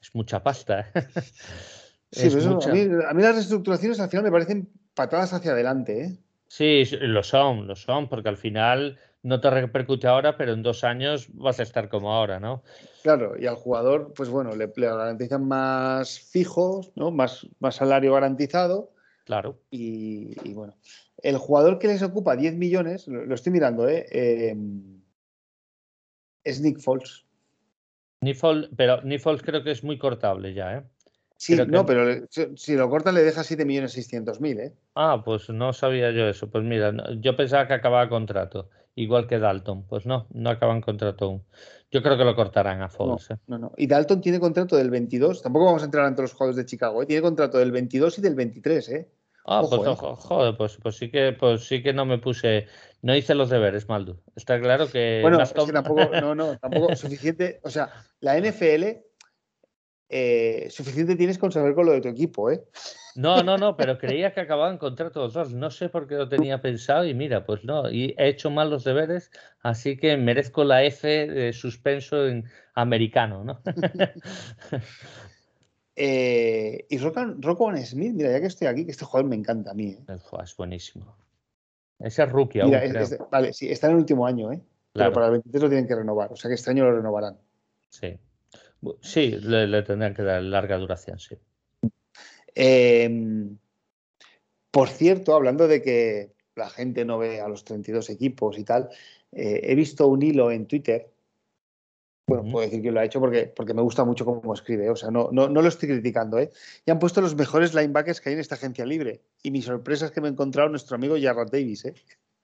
[0.00, 0.86] es mucha pasta.
[0.94, 1.02] ¿eh?
[2.12, 6.04] sí, pero a, mí, a, mí, las reestructuraciones al final me parecen patadas hacia adelante.
[6.04, 6.18] ¿eh?
[6.46, 10.84] Sí, lo son, lo son, porque al final no te repercute ahora, pero en dos
[10.84, 12.62] años vas a estar como ahora, ¿no?
[13.02, 17.10] Claro, y al jugador, pues bueno, le, garantizan más fijos, ¿no?
[17.10, 18.92] Más, más salario garantizado.
[19.24, 19.58] Claro.
[19.70, 20.74] Y, bueno,
[21.18, 24.06] el jugador que les ocupa 10 millones, lo, estoy mirando, ¿eh?
[24.10, 24.56] ¿eh?
[26.44, 27.24] es Nick Foles.
[28.20, 28.38] Nick
[28.76, 30.82] pero Nick Foles creo que es muy cortable ya, ¿eh?
[31.36, 34.72] Sí, no, pero si lo cortan le deja 7.600.000, ¿eh?
[34.94, 36.48] Ah, pues no sabía yo eso.
[36.48, 39.84] Pues mira, yo pensaba que acababa contrato igual que Dalton.
[39.86, 41.42] Pues no, no acaban contrato aún.
[41.90, 43.30] Yo creo que lo cortarán a Foles.
[43.30, 43.36] ¿eh?
[43.46, 45.42] No, no, Y Dalton tiene contrato del 22.
[45.42, 47.02] Tampoco vamos a entrar entre los jugadores de Chicago.
[47.02, 47.06] ¿eh?
[47.06, 49.08] Tiene contrato del 22 y del 23, ¿eh?
[49.44, 49.94] Ah, pues ¿eh?
[49.96, 52.68] joder, pues, pues, sí que, pues sí que no me puse,
[53.02, 54.16] no hice los deberes, Maldu.
[54.36, 55.18] Está claro que.
[55.22, 57.60] Bueno, tampoco, no, no, tampoco suficiente.
[57.64, 59.02] O sea, la NFL
[60.14, 62.62] eh, suficiente tienes con saber con lo de tu equipo, ¿eh?
[63.14, 65.52] No, no, no, pero creía que acababan contrato los dos.
[65.52, 68.70] No sé por qué lo tenía pensado y mira, pues no, y he hecho mal
[68.70, 69.30] los deberes,
[69.62, 73.62] así que merezco la F de suspenso en americano, ¿no?
[75.94, 79.74] eh, y Rocco Smith, mira, ya que estoy aquí, que este jugador me encanta a
[79.74, 79.90] mí.
[79.90, 80.18] ¿eh?
[80.42, 81.16] Es buenísimo.
[81.98, 82.72] Ese es rookie aún,
[83.30, 84.60] vale, sí, está en el último año, ¿eh?
[84.92, 87.38] Pero para el 23 lo tienen que renovar, o sea que este año lo renovarán.
[87.88, 88.18] Sí.
[89.00, 91.36] Sí, le, tendrían que dar larga duración, sí.
[92.54, 93.56] Em,
[94.70, 98.90] por cierto, hablando de que la gente no ve a los 32 equipos y tal,
[99.30, 101.11] eh, he visto un hilo en Twitter.
[102.36, 104.96] Bueno, puedo decir que lo ha hecho porque, porque me gusta mucho cómo escribe, o
[104.96, 106.50] sea, no, no, lo estoy criticando, ¿eh?
[106.86, 109.20] Y han puesto los mejores linebackers que hay en esta agencia libre.
[109.42, 111.94] Y mi sorpresa es que me he encontrado nuestro amigo Jarrod Davis, ¿eh?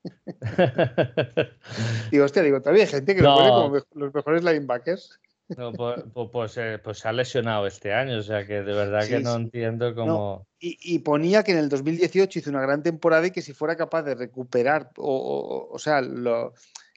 [2.11, 5.19] digo, hostia, digo, todavía hay gente que lo pone como los mejores linebackers.
[5.57, 9.09] No, pues, pues, eh, pues, se ha lesionado este año, o sea que de verdad
[9.09, 10.47] que no entiendo cómo.
[10.61, 14.03] Y, ponía que en el 2018 hizo una gran temporada y que si fuera capaz
[14.03, 16.03] de recuperar, o, o, sea,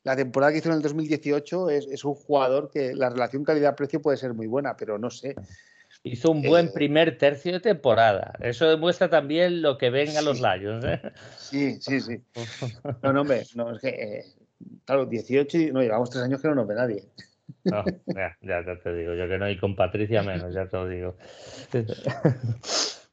[0.04, 4.02] la temporada que hizo en el 2018 es, es un jugador que la relación calidad-precio
[4.02, 5.36] puede ser muy buena, pero no sé.
[6.04, 8.34] Hizo un buen Eh, primer tercio de temporada.
[8.40, 10.42] Eso demuestra también lo que ven a los.
[10.42, 10.84] Lions.
[10.86, 11.02] ¿eh?
[11.38, 12.22] Sí, sí, sí.
[13.04, 14.26] No, no, hombre, no, es que, eh,
[14.86, 17.04] claro, 18 y no, llevamos tres años que no nos ve nadie.
[17.66, 20.78] No, ya, ya, ya te digo, yo que no, y con Patricia menos, ya te
[20.78, 21.18] lo digo.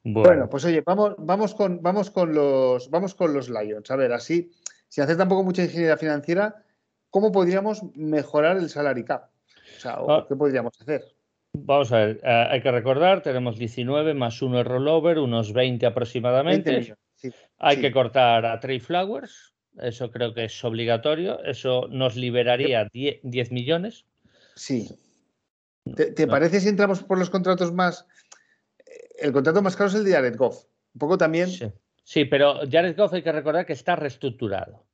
[0.04, 3.90] Bueno, Bueno, pues oye, vamos, vamos, con, vamos, con los, vamos con los Lions.
[3.90, 4.50] A ver, así,
[4.88, 6.64] sin hacer tampoco mucha ingeniería financiera,
[7.10, 9.30] ¿cómo podríamos mejorar el salary cap?
[9.76, 10.26] O sea, ¿o Ah.
[10.28, 11.04] ¿qué podríamos hacer?
[11.60, 15.58] vamos a ver, eh, hay que recordar, tenemos 19 más uno el rollover, unos 20
[15.80, 16.94] 20 aproximadamente.
[17.16, 17.82] Sí, Hay sí.
[17.82, 23.50] que cortar a Trey Flowers, eso creo que es obligatorio, eso nos liberaría 10, 10
[23.52, 24.04] millones.
[24.54, 24.88] sí.
[25.96, 26.32] ¿Te, te No.
[26.32, 28.06] parece si entramos por los contratos más...
[28.80, 30.64] eh, El contrato más caro es el de Jared Goff.
[30.94, 31.48] Un poco también...
[31.48, 31.66] Sí.
[32.04, 34.84] Sí, pero Jared Goff hay que recordar que está reestructurado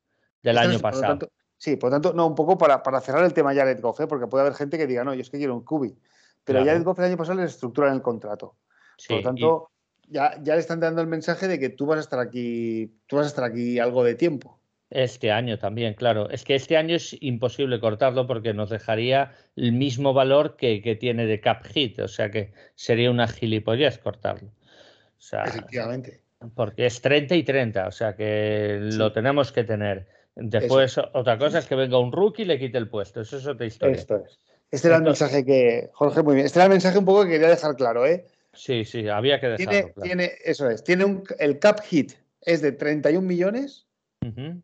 [0.42, 1.06] del año por lo pasado.
[1.18, 1.28] tanto-
[1.64, 4.06] sí, por lo tanto, no, un poco para, para cerrar el tema Jared Goff, ¿eh?
[4.06, 5.96] porque puede haber gente que diga, no, yo es que quiero un cubi.
[6.44, 6.66] Pero Claro.
[6.66, 8.56] Jared Goff el año pasado le estructuran el contrato.
[8.98, 9.70] Sí, Por lo y- tanto,
[10.08, 13.16] ya, ya le están dando el mensaje de que tú vas a estar aquí, tú
[13.16, 14.60] vas a estar aquí algo de tiempo.
[14.90, 16.28] Este año también, claro.
[16.30, 20.94] Es que este año es imposible cortarlo porque nos dejaría el mismo valor que, que
[20.94, 21.98] tiene de cap hit.
[22.00, 24.50] O sea que sería una gilipollez cortarlo.
[24.50, 26.20] O sea, Efectivamente.
[26.54, 27.88] porque es 30 y 30.
[27.88, 30.06] O sea que lo tenemos que tener.
[30.36, 33.20] Después, otra cosa es que venga un rookie y le quite el puesto.
[33.20, 33.96] Eso es otra historia.
[33.96, 34.40] Esto es.
[34.70, 36.46] Este era el mensaje que, Jorge, muy bien.
[36.46, 38.26] Este era el mensaje un poco que quería dejar claro, ¿eh?
[38.52, 39.70] Sí, sí, había que dejarlo.
[39.70, 40.02] Tiene, claro.
[40.02, 43.86] tiene, eso es, tiene un, el cap hit es de 31 millones
[44.26, 44.62] Ujú.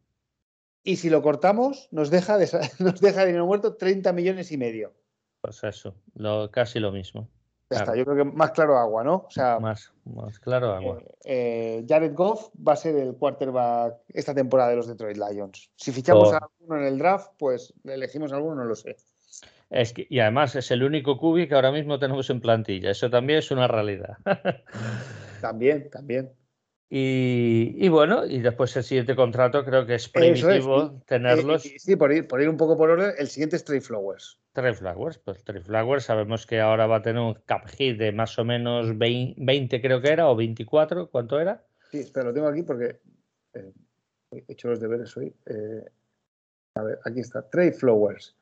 [0.84, 4.92] y si lo cortamos nos deja, de, nos deja dinero muerto 30 millones y medio.
[5.40, 7.28] Pues eso, lo, casi lo mismo.
[7.72, 7.92] Ya Claro.
[7.92, 9.14] está, yo creo que más claro agua, ¿no?
[9.28, 11.00] O sea, Más, más claro, agua.
[11.24, 15.70] eh, Jared Goff va a ser el quarterback esta temporada de los Detroit Lions.
[15.76, 18.96] Si fichamos Por- a alguno en el draft, pues elegimos a alguno, no lo sé.
[19.70, 22.90] Es que, y además es el único cubi que ahora mismo tenemos en plantilla.
[22.90, 24.16] Eso también es una realidad.
[25.40, 26.32] También, también.
[26.90, 31.64] y, y bueno, y después el siguiente contrato creo que es primitivo tenerlos.
[31.66, 34.38] Eh, sí, por ir, por ir un poco por orden, el siguiente es Trey Flowers.
[34.52, 38.12] Trey Flowers, pues Trey Flowers sabemos que ahora va a tener un cap hit de
[38.12, 41.64] más o menos 20, 20 creo que era, o 24, ¿cuánto era?
[41.90, 43.00] Sí, espera, lo tengo aquí porque
[43.54, 43.72] eh,
[44.32, 45.34] he hecho los deberes hoy.
[45.46, 45.84] Eh,
[46.74, 48.36] a ver, aquí está, Trey Flowers.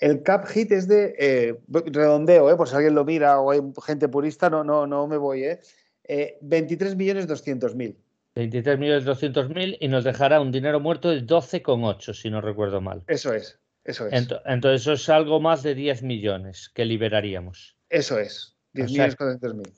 [0.00, 3.60] El cap hit es de eh, redondeo, eh, por si alguien lo mira o hay
[3.84, 5.60] gente purista, no, no, no me voy, eh.
[6.04, 7.96] Eh, 23 millones 200 mil.
[8.34, 12.80] 23 millones 200 mil y nos dejará un dinero muerto de 12,8 si no recuerdo
[12.80, 13.04] mal.
[13.06, 14.12] Eso es, eso es.
[14.12, 17.76] Ento- Entonces eso es algo más de 10 millones que liberaríamos.
[17.88, 19.72] Eso es, 10 O sea- millones 400 mil.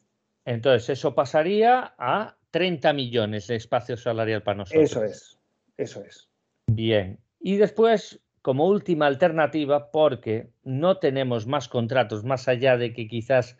[0.45, 4.85] Entonces eso pasaría a 30 millones de espacio salarial para nosotros.
[4.91, 5.39] Eso es,
[5.77, 6.29] eso es.
[6.67, 7.19] Bien.
[7.41, 13.57] Y después, como última alternativa, porque no tenemos más contratos más allá de que quizás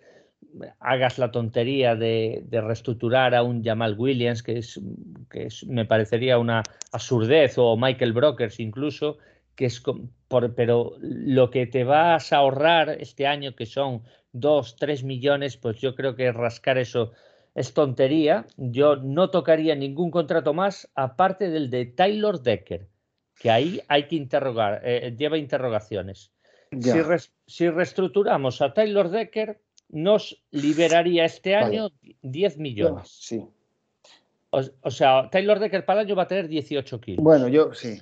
[0.79, 4.79] hagas la tontería de, de reestructurar a un Jamal Williams, que, es,
[5.31, 9.17] que es- me parecería una absurdez, o Michael Brokers incluso,
[9.57, 14.77] que es por- pero lo que te vas a ahorrar este año, que son 2,
[14.77, 17.13] 3 millones, pues yo creo que rascar eso
[17.55, 18.47] es tontería.
[18.57, 22.89] Yo no tocaría ningún contrato más aparte del de Taylor Decker,
[23.39, 26.33] que ahí hay que interrogar, eh, lleva interrogaciones.
[26.81, 31.67] Si, res- si reestructuramos a Taylor Decker, nos liberaría este Vale.
[31.79, 31.91] año
[32.23, 33.09] 10 millones.
[33.21, 33.47] Sí.
[34.51, 37.73] O, o sea, Taylor Decker para el año va a tener 18 kilos Bueno, yo
[37.75, 38.01] sí.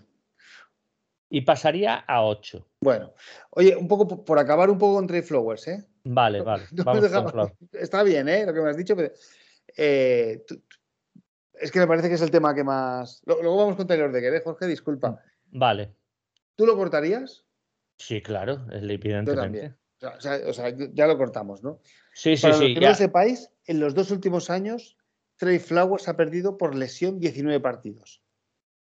[1.34, 2.68] Y pasaría a 8.
[2.82, 3.14] Bueno,
[3.52, 5.82] oye, un poco por, acabar un poco con Trey Flowers, ¿eh?
[6.04, 6.64] Vale, vale.
[6.72, 7.56] No Vamos deja- con Flor.
[7.72, 8.44] Está bien, ¿eh?
[8.44, 9.10] Lo que me has dicho, pero
[9.74, 10.62] eh, tú-
[11.54, 13.22] es que me parece que es el tema que más.
[13.24, 14.66] Luego vamos con Taylor Decker, ¿eh, Jorge?
[14.66, 15.22] Disculpa.
[15.52, 15.94] Vale.
[16.54, 17.46] ¿Tú lo cortarías?
[17.96, 19.34] Sí, claro, es Yo evidentemente.
[19.34, 19.78] también.
[20.02, 20.36] O sea,
[20.68, 21.80] o ya lo cortamos, ¿no?
[22.12, 22.74] Sí, sí, Para los sí.
[22.74, 22.86] que ya.
[22.88, 24.98] no lo sepáis, en los dos últimos años,
[25.36, 28.20] Trey Flowers ha perdido por lesión 19 partidos.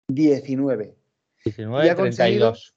[0.09, 0.97] 19.
[1.45, 2.75] 19, y ha conseguido- 32.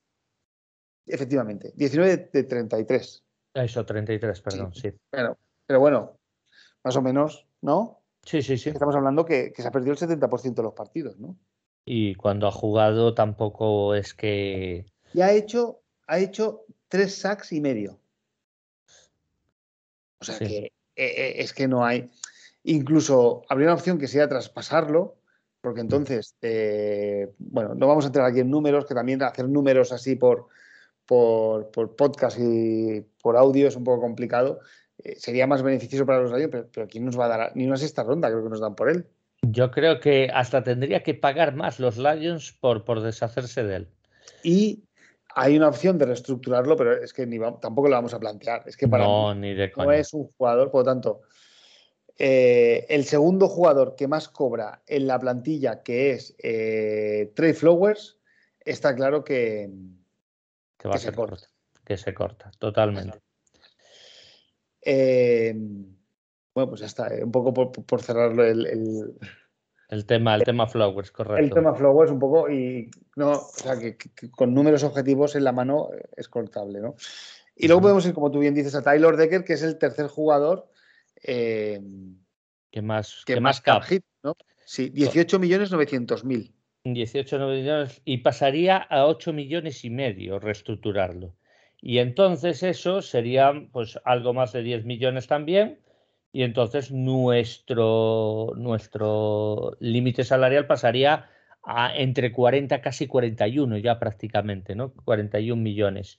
[1.06, 1.72] Efectivamente.
[1.76, 3.24] 19 de 33.
[3.54, 4.90] Eso, 33, perdón, sí.
[5.10, 6.18] Pero, pero bueno,
[6.82, 8.00] más o menos, ¿no?
[8.22, 8.70] Sí, sí, sí.
[8.70, 11.36] Estamos hablando que, que se ha perdido el 70% de los partidos, ¿no?
[11.84, 14.86] Y cuando ha jugado tampoco es que...
[15.12, 18.00] Y ha hecho, ha hecho tres sacks y medio.
[20.20, 20.46] O sea Sí.
[20.46, 22.10] que eh, eh, es que no hay.
[22.62, 25.16] Incluso habría una opción que sería traspasarlo,
[25.64, 29.92] porque entonces, eh, bueno, no vamos a entrar aquí en números, que también hacer números
[29.92, 30.48] así por,
[31.06, 34.60] por, por podcast y por audio es un poco complicado.
[35.02, 37.52] Eh, sería más beneficioso para los rayos, pero, pero ¿quién nos va a dar?
[37.54, 39.06] Ni una sexta ronda, creo que nos dan por él.
[39.40, 43.88] Yo creo que hasta tendría que pagar más los Lions por, por deshacerse de él.
[44.42, 44.84] Y
[45.34, 48.64] hay una opción de reestructurarlo, pero es que ni tampoco lo vamos a plantear.
[48.66, 51.22] Es que para no, ni de no es un jugador, por lo tanto,
[52.18, 58.18] eh, el segundo jugador que más cobra en la plantilla, que es eh, Trey Flowers,
[58.60, 59.70] está claro que,
[60.78, 61.48] que, va a se corta.
[61.84, 63.20] Que se corta, totalmente.
[64.80, 65.54] Eh,
[66.54, 69.16] bueno, pues ya está, un poco por, cerrarlo el,
[69.88, 71.42] el tema, el tema Flowers, correcto.
[71.42, 73.96] El tema Flowers un poco y no, o sea, que,
[74.30, 76.94] con números objetivos en la mano es cortable, ¿no?
[77.54, 80.08] Y luego podemos ir, como tú bien dices, a Tyler Decker, que es el tercer
[80.08, 80.68] jugador.
[81.24, 81.80] Eh,
[82.70, 83.82] que más, que, más cap.
[84.22, 84.36] ¿no?
[84.64, 86.54] Sí, 18 millones 900 mil.
[86.84, 91.34] 18 millones y pasaría a 8 millones y medio reestructurarlo.
[91.80, 95.80] Y entonces eso sería pues algo más de 10 millones también
[96.32, 101.30] y entonces nuestro, nuestro límite salarial pasaría
[101.62, 104.92] a entre 40, casi 41 ya prácticamente, ¿no?
[105.04, 106.18] 41 millones.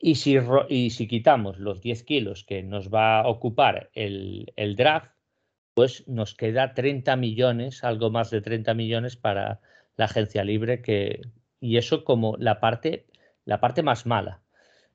[0.00, 5.10] Y si, y si quitamos los 10 kilos que nos va a ocupar el, draft,
[5.74, 9.60] pues nos queda 30 millones, algo más de 30 millones para
[9.96, 11.22] la agencia libre, que,
[11.60, 13.06] y eso como la parte,
[13.44, 14.42] la parte más mala.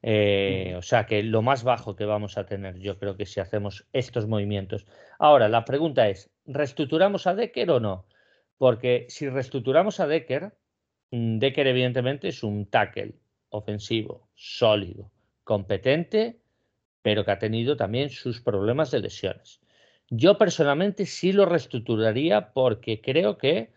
[0.05, 3.39] Eh, o sea que lo más bajo que vamos a tener, yo creo que si
[3.39, 4.85] hacemos estos movimientos.
[5.19, 8.05] Ahora, la pregunta es, ¿reestructuramos a Decker o no?
[8.57, 10.53] Porque si reestructuramos a Decker,
[11.11, 13.15] mm, Decker evidentemente es un tackle
[13.49, 15.11] ofensivo, sólido,
[15.43, 16.39] competente,
[17.01, 19.61] pero que ha tenido también sus problemas de lesiones.
[20.09, 23.71] Yo personalmente sí lo reestructuraría porque creo que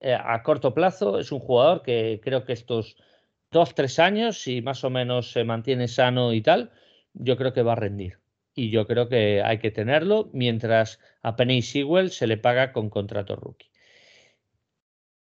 [0.00, 2.96] eh, a corto plazo es un jugador que creo que estos
[3.50, 6.72] dos, tres años, si más o menos se mantiene sano y tal,
[7.12, 8.18] yo creo que va a rendir.
[8.54, 12.90] Y yo creo que hay que tenerlo mientras a Penny Sewell se le paga con
[12.90, 13.71] contrato rookie.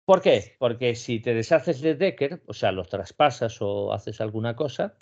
[0.06, 0.56] ¿Por qué?
[0.60, 4.98] Porque si te deshaces de Decker, o sea, los traspasas o haces alguna cosa,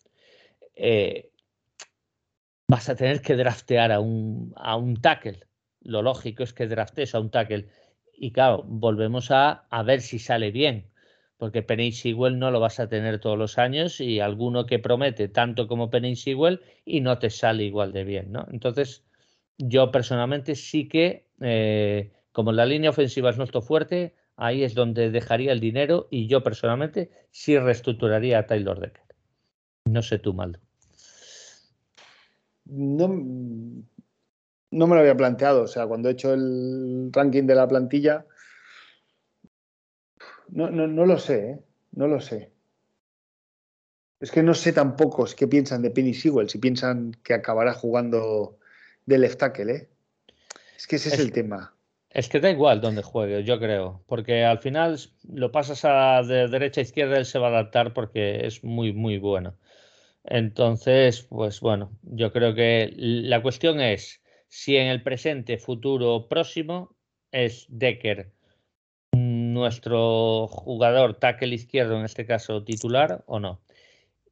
[0.76, 1.32] eh,
[2.68, 5.42] vas a tener que draftear a un, a un tackle.
[5.82, 7.68] Lo lógico es que draftes a un tackle.
[8.14, 10.94] Y claro, volvemos a, a ver si sale bien
[11.44, 15.28] porque Penny Sewell no lo vas a tener todos los años y alguno que promete
[15.28, 18.48] tanto como Penny Sewell y no te sale igual de bien, ¿no?
[18.50, 19.04] Entonces,
[19.58, 25.12] yo personalmente sí que, eh, como la línea ofensiva es nuestro fuerte, ahí es donde
[25.12, 29.04] dejaría el dinero y yo personalmente sí reestructuraría a Taylor Decker.
[29.86, 30.60] No sé tú, Maldo.
[32.66, 35.64] No, no me lo había planteado.
[35.64, 38.26] O sea, cuando he hecho el ranking de la plantilla,
[40.50, 41.60] no, no, no lo sé, ¿eh?
[41.92, 42.52] no lo sé.
[44.20, 48.58] Es que no sé tampoco qué piensan de Penny Sewell, si piensan que acabará jugando
[49.06, 49.90] de left tackle, ¿eh?
[50.78, 51.73] Es que ese es, el tema.
[52.14, 56.48] Es que da igual donde juegue, yo creo, porque al final lo pasas a de
[56.48, 59.58] derecha a izquierda, él se va a adaptar porque es muy, muy bueno.
[60.24, 66.96] Entonces, pues bueno, yo creo que la cuestión es si en el presente, futuro, próximo
[67.32, 68.32] es Decker
[69.54, 73.62] nuestro jugador tackle izquierdo, en este caso titular, o no.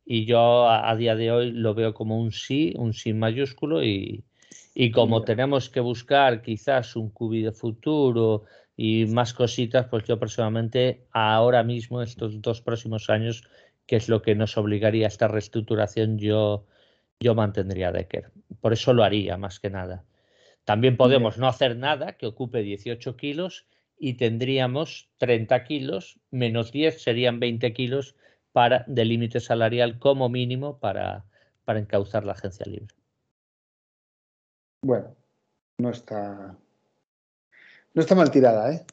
[0.05, 4.25] Y yo a, día de hoy lo veo como un sí, un sí mayúsculo y,
[4.91, 8.45] como tenemos que buscar quizás un cubi de futuro
[8.77, 13.43] y más cositas, pues yo personalmente ahora mismo, estos dos próximos años,
[13.85, 16.65] que es lo que nos obligaría a esta reestructuración, yo,
[17.19, 18.31] yo mantendría a Decker.
[18.61, 20.05] Por eso lo haría, más que nada.
[20.63, 23.65] También podemos no hacer nada que ocupe 18 kilos
[23.99, 28.15] y tendríamos 30 kilos, menos 10 serían 20 kilos
[28.51, 31.25] para, de límite salarial como mínimo para,
[31.65, 33.00] para encauzar la agencia libre.
[34.83, 35.15] Bueno,
[35.77, 36.55] no está,
[37.93, 38.85] no está mal tirada, ¿eh?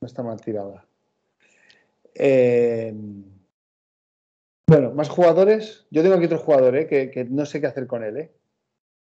[0.00, 0.86] No está mal tirada.
[2.14, 2.94] Eh,
[4.66, 5.86] bueno, más jugadores.
[5.90, 6.86] Yo tengo aquí otro jugador, ¿eh?
[6.86, 8.32] Que, no sé qué hacer con él, ¿eh?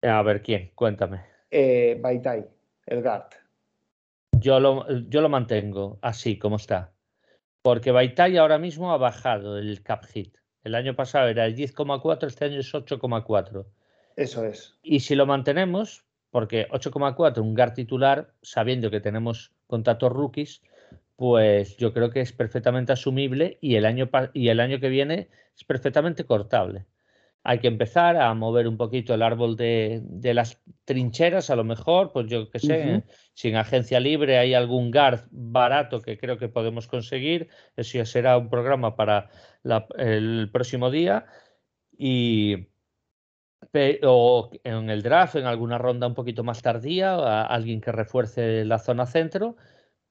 [0.03, 0.71] A ver, ¿quién?
[0.75, 1.25] Cuéntame.
[1.51, 2.47] Eh, Baitai,
[2.85, 3.03] el.
[4.39, 6.93] Yo lo, yo lo mantengo así como está.
[7.61, 10.37] Porque Baitai ahora mismo ha bajado el cap hit.
[10.63, 13.65] El año pasado era el 10,4, este año es 8,4.
[14.15, 14.77] Eso es.
[14.81, 16.04] Y si lo mantenemos,
[16.35, 20.61] porque 8,4, un GAR titular, sabiendo que tenemos contratos rookies,
[21.15, 25.29] pues yo creo que es perfectamente asumible y el año, y el año que viene
[25.55, 26.87] es perfectamente cortable
[27.41, 30.01] hay que empezar a mover un poquito el árbol de,
[30.33, 34.89] las trincheras, a lo mejor, pues yo qué sé, si en agencia libre hay algún
[34.89, 39.29] guard barato que creo que podemos conseguir, eso ya será un programa para
[39.97, 41.27] el próximo día.
[41.95, 42.67] Y
[44.03, 48.79] o en el draft, en alguna ronda un poquito más tardía, alguien que refuerce la
[48.79, 49.55] zona centro,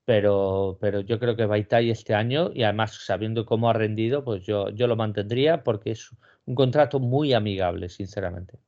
[0.04, 4.44] pero, pero yo creo que Baitai este año, y además sabiendo cómo ha rendido, pues
[4.44, 6.10] yo, yo lo mantendría porque es
[6.44, 8.58] un contrato muy amigable, sinceramente.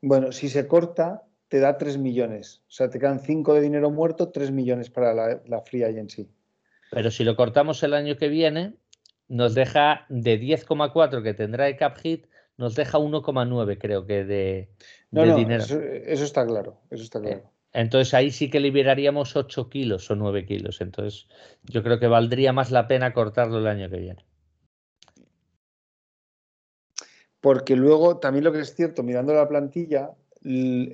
[0.00, 2.62] Bueno, si se corta, te da 3 millones.
[2.66, 6.28] O sea, te quedan 5 de dinero muerto, 3 millones para la, la free agency.
[6.90, 8.74] Pero si lo cortamos el año que viene,
[9.28, 12.26] nos deja de 10,4 que tendrá de cap hit,
[12.62, 14.68] nos deja 1,9 creo que de,
[15.10, 15.64] dinero.
[15.64, 17.50] Eso, está claro, eso está claro.
[17.72, 20.80] Entonces ahí sí que liberaríamos 8 kilos o 9 kilos.
[20.80, 21.26] Entonces
[21.64, 24.24] yo creo que valdría más la pena cortarlo el año que viene.
[27.40, 30.12] Porque luego también lo que es cierto, mirando la plantilla,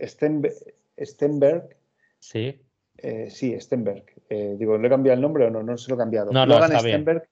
[0.06, 1.76] Stenberg.
[2.18, 2.62] Sí.
[2.96, 4.06] Eh, sí, Stenberg.
[4.30, 5.62] Eh, digo, ¿le he cambiado el nombre o no?
[5.62, 6.32] No se lo he cambiado.
[6.32, 7.28] No, Logan Stenberg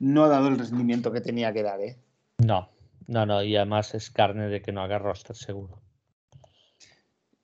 [0.00, 1.98] no ha dado el rendimiento que tenía que dar, ¿eh?
[2.38, 2.70] No,
[3.06, 3.42] no, no.
[3.42, 5.80] Y además es carne de que no haga roster, seguro.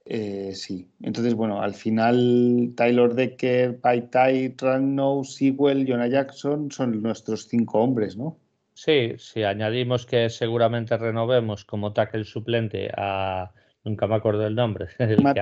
[0.04, 7.00] Eh, sí, entonces bueno, al final Tyler Decker, Pai Tai, Ranno, Sewell, Jonah Jackson son
[7.02, 8.36] nuestros cinco hombres, ¿no?
[8.74, 13.52] Sí, si añadimos que seguramente renovemos como tackle suplente a,
[13.84, 15.38] nunca me acuerdo el nombre, el Matt,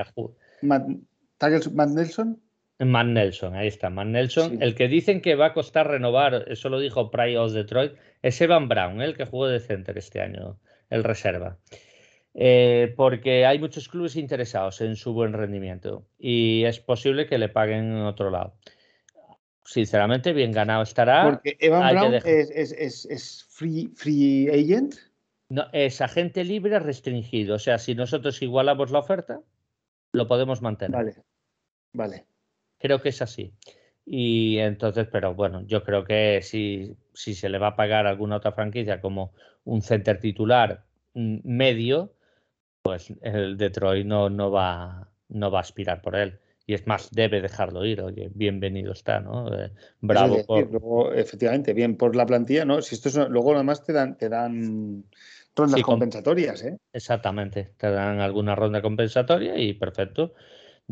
[1.89, 2.39] Nelson.
[2.81, 4.62] Matt Nelson, ahí está, Matt Nelson.
[4.62, 8.68] El que dicen que va a costar renovar, eso lo dijo Price Detroit, es Evan
[8.68, 10.59] Brown, el que jugó de center este año,
[10.89, 11.59] el reserva.
[12.33, 17.49] Eh, porque hay muchos clubes interesados en su buen rendimiento y es posible que le
[17.49, 18.55] paguen en otro lado.
[19.64, 21.24] Sinceramente, bien ganado estará.
[21.24, 24.95] Porque Evan Brown es, free, agent.
[25.49, 27.57] No, es agente libre restringido.
[27.57, 29.41] O sea, si nosotros igualamos la oferta,
[30.12, 30.97] lo podemos mantener.
[30.97, 31.14] Vale,
[31.93, 32.30] vale.
[32.81, 33.53] Creo que es así.
[34.05, 38.11] Y entonces, pero bueno, yo creo que si, si se le va a pagar a
[38.11, 39.33] alguna otra franquicia como
[39.64, 42.14] un center titular mm, medio,
[42.83, 46.41] pues el Detroit no, no, va, no va a aspirar por él.
[46.66, 48.01] Y es más, debe dejarlo ir.
[48.01, 49.53] Oye, bienvenido está, ¿no?
[49.53, 49.70] Eh,
[50.01, 51.12] bravo.
[51.12, 52.81] efectivamente, bien por la plantilla, ¿no?
[52.81, 55.05] Si esto luego además te dan, te dan
[55.57, 56.76] rondas compensatorias, ¿eh?
[56.93, 60.35] Exactamente, te dan alguna ronda compensatoria y perfecto.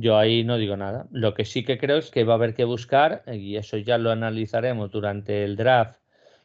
[0.01, 1.09] Yo ahí no digo nada.
[1.11, 3.99] Lo que sí que creo es que va a haber que buscar, y eso ya
[3.99, 5.99] lo analizaremos durante el draft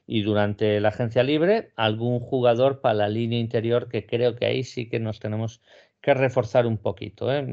[0.07, 4.63] y durante la agencia libre algún jugador para la línea interior que creo que ahí
[4.63, 5.61] sí que nos tenemos
[6.01, 7.45] que reforzar un poquito, ¿eh?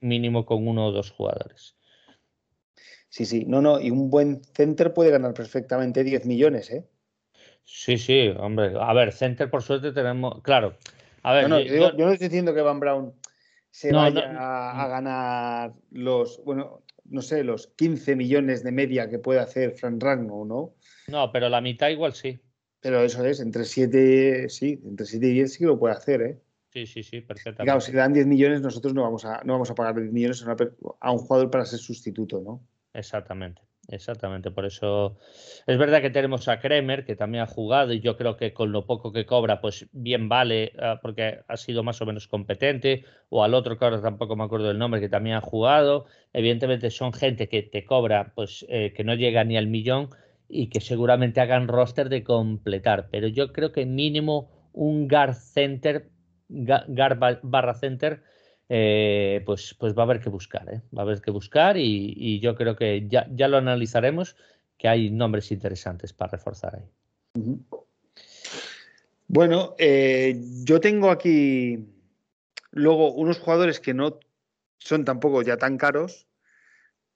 [0.00, 1.76] mínimo con uno o dos jugadores.
[3.08, 6.86] Sí, sí, no, no, y un buen center puede ganar perfectamente 10 millones, ¿eh?
[7.64, 10.76] Sí, sí, hombre, a ver, center por suerte tenemos, claro,
[11.22, 13.12] a ver, yo, no estoy diciendo que Van Brown
[13.70, 19.18] se vaya a, a, ganar los, bueno, no sé, los 15 millones de media que
[19.18, 20.74] puede hacer Frank Ragno, ¿no?
[21.08, 22.40] No, pero la mitad igual sí.
[22.80, 26.22] Pero eso es, entre 7, sí, entre 7 y 10 sí que lo puede hacer,
[26.22, 26.40] ¿eh?
[26.72, 27.64] Sí, sí, sí, perfectamente.
[27.64, 30.12] claro, si le dan 10 millones, nosotros no vamos a, no vamos a pagar 10
[30.12, 30.44] millones
[31.00, 32.64] a, un jugador para ser sustituto, ¿no?
[32.94, 34.50] Exactamente, exactamente.
[34.50, 35.18] Por eso
[35.66, 38.72] es verdad que tenemos a Kremer, que también ha jugado, y yo creo que con
[38.72, 43.04] lo poco que cobra, pues bien vale, ah, porque ha sido más o menos competente,
[43.28, 46.06] o al otro que ahora tampoco me acuerdo del nombre, que también ha jugado.
[46.32, 50.10] Evidentemente son gente que te cobra, pues eh, que no llega ni al millón
[50.48, 53.08] y que seguramente hagan roster de completar.
[53.10, 56.10] Pero yo creo que mínimo un guard center,
[56.48, 58.22] guard barra center,
[58.72, 60.80] eh, pues, pues va a haber que buscar, ¿eh?
[60.96, 64.36] va a haber que buscar y, yo creo que ya, ya, lo analizaremos,
[64.78, 66.84] que hay nombres interesantes para reforzar ahí.
[69.26, 71.84] Bueno, eh, yo tengo aquí
[72.70, 74.20] luego unos jugadores que no
[74.78, 76.28] son tampoco ya tan caros,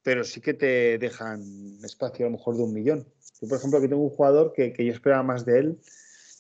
[0.03, 3.07] pero sí que te dejan espacio a lo mejor de un millón.
[3.41, 5.79] Yo, por ejemplo, aquí tengo un jugador que, yo esperaba más de él.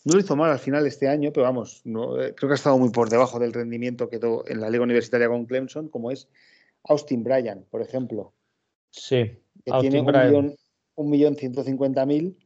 [0.04, 2.56] No lo hizo mal al final este año, pero vamos, no, eh, creo que ha
[2.56, 6.10] estado muy por debajo del rendimiento que tuvo en la liga universitaria con Clemson, como
[6.10, 6.28] es
[6.84, 8.34] Austin Bryan, por ejemplo.
[8.90, 10.54] Sí, que tiene un millón,
[10.94, 12.36] un millón ciento cincuenta mil,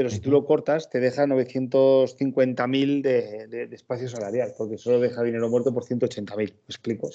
[0.00, 4.98] pero si tú lo cortas te deja 950 mil de, de, espacio salarial, porque solo
[5.00, 6.50] deja dinero muerto por 180 mil.
[6.50, 7.10] ¿Me explico?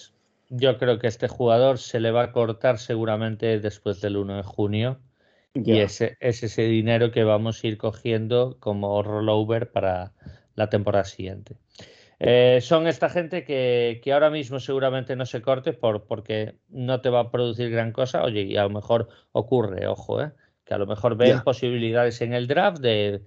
[0.50, 4.44] Yo creo que este jugador se le va a cortar seguramente después del 1 de
[4.44, 5.00] junio.
[5.56, 10.12] Y ese, es ese dinero que vamos a ir cogiendo como rollover para
[10.56, 11.56] la temporada siguiente.
[12.20, 17.10] Eh, son esta gente que, ahora mismo seguramente no se corte por, porque no te
[17.10, 18.24] va a producir gran cosa.
[18.24, 20.32] Oye, y a lo mejor ocurre, ojo, eh,
[20.66, 23.22] que a lo mejor ven posibilidades en el draft de,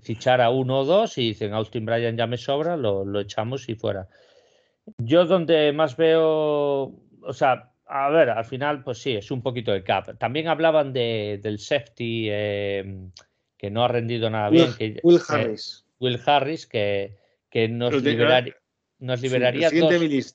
[0.00, 3.68] fichar a uno o dos y dicen Austin Bryan ya me sobra, lo, lo echamos
[3.68, 4.08] y fuera.
[4.98, 9.70] Yo donde más veo, o sea, a ver, al final, pues sí, es un poquito
[9.70, 10.18] de cap.
[10.18, 13.12] También hablaban de, del safety em,
[13.56, 14.74] que no ha rendido nada bien.
[14.76, 15.86] Que, Will Harris.
[16.00, 17.16] Will Harris, que,
[17.48, 18.56] que nos, liberaría
[18.98, 20.34] nos liberaría dos,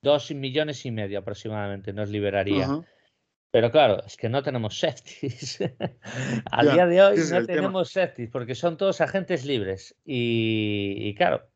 [0.00, 2.66] dos, millones y medio aproximadamente, nos liberaría.
[3.50, 5.58] Pero claro, es que no tenemos safeties.
[6.50, 9.94] A día de hoy no tenemos safeties porque son todos agentes libres.
[10.06, 11.46] Y, claro,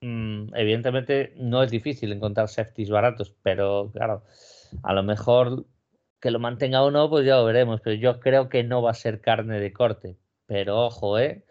[0.00, 4.24] mm, evidentemente no es difícil encontrar safeties baratos, pero claro,
[4.82, 5.66] a lo mejor
[6.20, 7.80] que lo mantenga o no, pues ya lo veremos.
[7.82, 10.16] Pero yo creo que no va a ser carne de corte.
[10.46, 11.44] Pero ojo, ¿eh?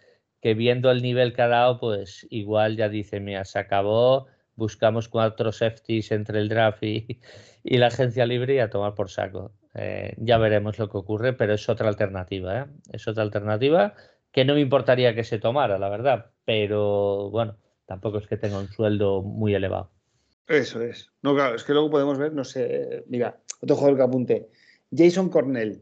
[0.43, 5.07] que viendo el nivel que ha dado, pues igual ya dice, mira, se acabó, buscamos
[5.07, 7.21] cuatro safeties entre el draft y,
[7.63, 9.53] la agencia libre y a tomar por saco.
[9.73, 12.59] Eh, ya veremos lo que ocurre, pero es otra alternativa.
[12.59, 12.65] ¿eh?
[12.91, 13.93] Es otra alternativa
[14.33, 16.31] que no me importaría que se tomara, la verdad.
[16.43, 17.55] Pero bueno,
[17.85, 19.91] tampoco es que tenga un sueldo muy elevado.
[20.47, 21.09] Eso es.
[21.21, 24.49] No, claro, es que luego podemos ver, no sé, mira, otro jugador que apunte.
[24.95, 25.81] Jason Cornell,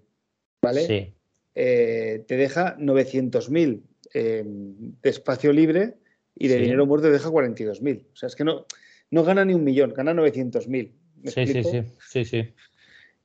[0.61, 0.85] ¿vale?
[0.85, 1.13] Sí.
[1.55, 3.81] Eh, te deja 900.000
[4.13, 5.95] de espacio libre
[6.35, 8.05] y de dinero muerto te deja 42.000.
[8.13, 8.65] O sea, es que no,
[9.09, 10.91] no gana ni un millón, gana 900.000.
[11.25, 12.53] Sí, sí, sí, sí, sí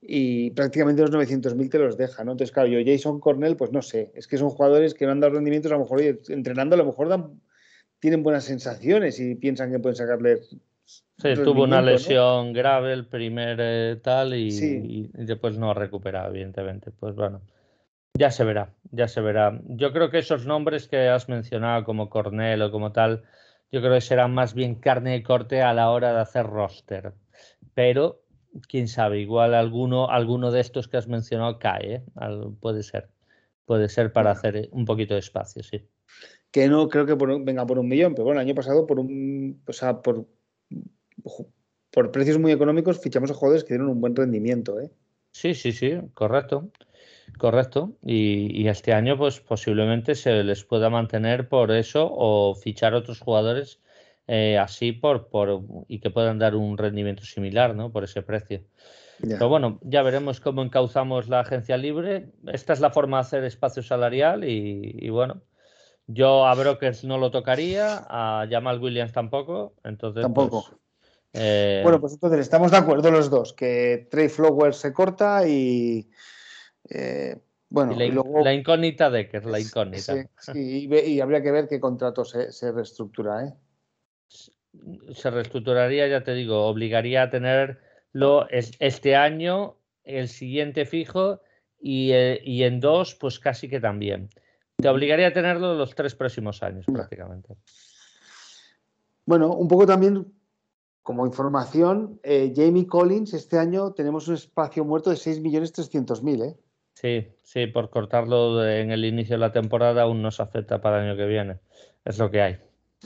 [0.01, 2.31] y prácticamente los 900.000 te los deja, ¿no?
[2.31, 5.19] Entonces, claro, yo Jason Cornell, pues no sé, es que son jugadores que no han
[5.19, 7.41] dado rendimientos, a lo mejor entrenando a lo mejor dan,
[7.99, 10.41] tienen buenas sensaciones y piensan que pueden sacarle...
[10.87, 16.91] Sí, tuvo una lesión grave el primer eh, tal y, después no ha recuperado, evidentemente.
[16.91, 17.41] Pues bueno,
[18.13, 19.59] ya se verá, ya se verá.
[19.65, 23.23] Yo creo que esos nombres que has mencionado como Cornell o como tal,
[23.71, 27.13] yo creo que serán más bien carne de corte a la hora de hacer roster.
[27.73, 28.21] Pero
[28.67, 32.03] quién sabe, igual alguno, alguno de estos que has mencionado cae, ¿eh?
[32.59, 33.09] puede ser,
[33.65, 35.85] puede ser para hacer un poquito de espacio, sí.
[36.51, 39.61] Que no creo que venga por un millón, pero bueno, el año pasado por un,
[39.67, 40.25] o sea, por,
[41.91, 44.91] por precios muy económicos fichamos a jugadores que dieron un buen rendimiento, ¿eh?
[45.31, 46.69] Sí, sí, sí, correcto.
[47.37, 47.93] Correcto.
[48.01, 53.19] Y, y, este año, pues posiblemente se les pueda mantener por eso o fichar otros
[53.19, 53.79] jugadores
[54.27, 57.91] eh, así por, por, y que puedan dar un rendimiento similar ¿no?
[57.91, 58.61] por ese precio.
[59.19, 62.29] Pero bueno, ya veremos cómo encauzamos la agencia libre.
[62.51, 65.41] Esta es la forma de hacer espacio salarial y, bueno,
[66.05, 69.73] yo a Brokers no lo tocaría, a Jamal Williams tampoco.
[69.83, 70.65] Entonces, tampoco.
[70.69, 70.79] Pues,
[71.37, 76.09] eh, bueno, pues entonces estamos de acuerdo los dos, que Trey Flowers se corta y...
[76.89, 77.37] Eh,
[77.69, 80.29] bueno, la, incógnita de que es la incógnita.
[80.39, 83.53] Sí, y, habría que ver qué contrato se, se reestructura, ¿eh?
[85.13, 91.41] se reestructuraría, ya te digo, obligaría a tenerlo este año, el siguiente fijo
[91.79, 94.29] y, eh, y, en dos, pues casi que también.
[94.77, 97.55] Te obligaría a tenerlo los tres próximos años prácticamente.
[99.25, 100.36] Bueno, un poco también
[101.07, 106.57] como información, eh, Jamie Collins, este año tenemos un espacio muerto de 6.300.000, ¿eh?
[106.95, 111.07] Sí, sí, por cortarlo en el inicio de la temporada aún nos afecta para el
[111.07, 111.59] año que viene.
[112.03, 112.57] Es lo que hay.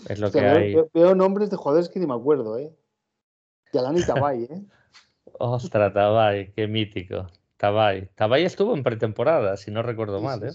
[0.10, 0.76] Es lo que hay.
[0.96, 2.76] Veo, nombres de jugadores que ni me acuerdo, ¿eh?
[3.72, 4.64] Yalani Tabay, ¿eh?
[5.38, 7.28] Ostras, Tabay, qué mítico.
[7.58, 8.10] Tabay.
[8.16, 10.54] Tabay estuvo en pretemporada, si no recuerdo mal, ¿eh?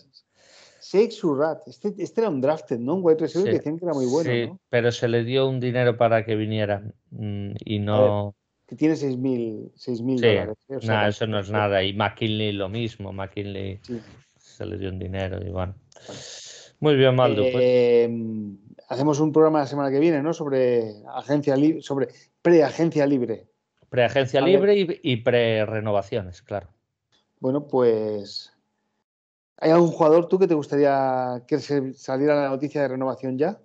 [0.81, 2.95] Sheikh Surrat, este, este, era un drafted, ¿no?
[2.95, 5.61] Un wide receiver que decían que era muy bueno, sí, pero se le dio un
[5.61, 8.35] dinero para que viniera mm, y no...
[8.67, 10.57] que tiene 6.000 sí, dólares.
[10.69, 10.79] ¿eh?
[10.83, 11.83] no, eso no es nada.
[11.83, 13.81] Y McKinley lo mismo, McKinley
[14.37, 15.75] se le dio un dinero y bueno.
[16.81, 17.43] Muy bien, Maldo.
[17.43, 17.55] Pues.
[17.59, 18.11] Eh,
[18.89, 20.33] hacemos un programa la semana que viene, ¿no?
[20.33, 22.09] Sobre agencia libre, sobre
[22.43, 23.47] preagencia libre.
[23.89, 26.69] Preagencia libre y, y pre-renovaciones, claro.
[27.41, 28.56] Bueno, pues.
[29.59, 33.59] ¿Hay algún jugador tú que te gustaría que saliera la noticia de renovación ya?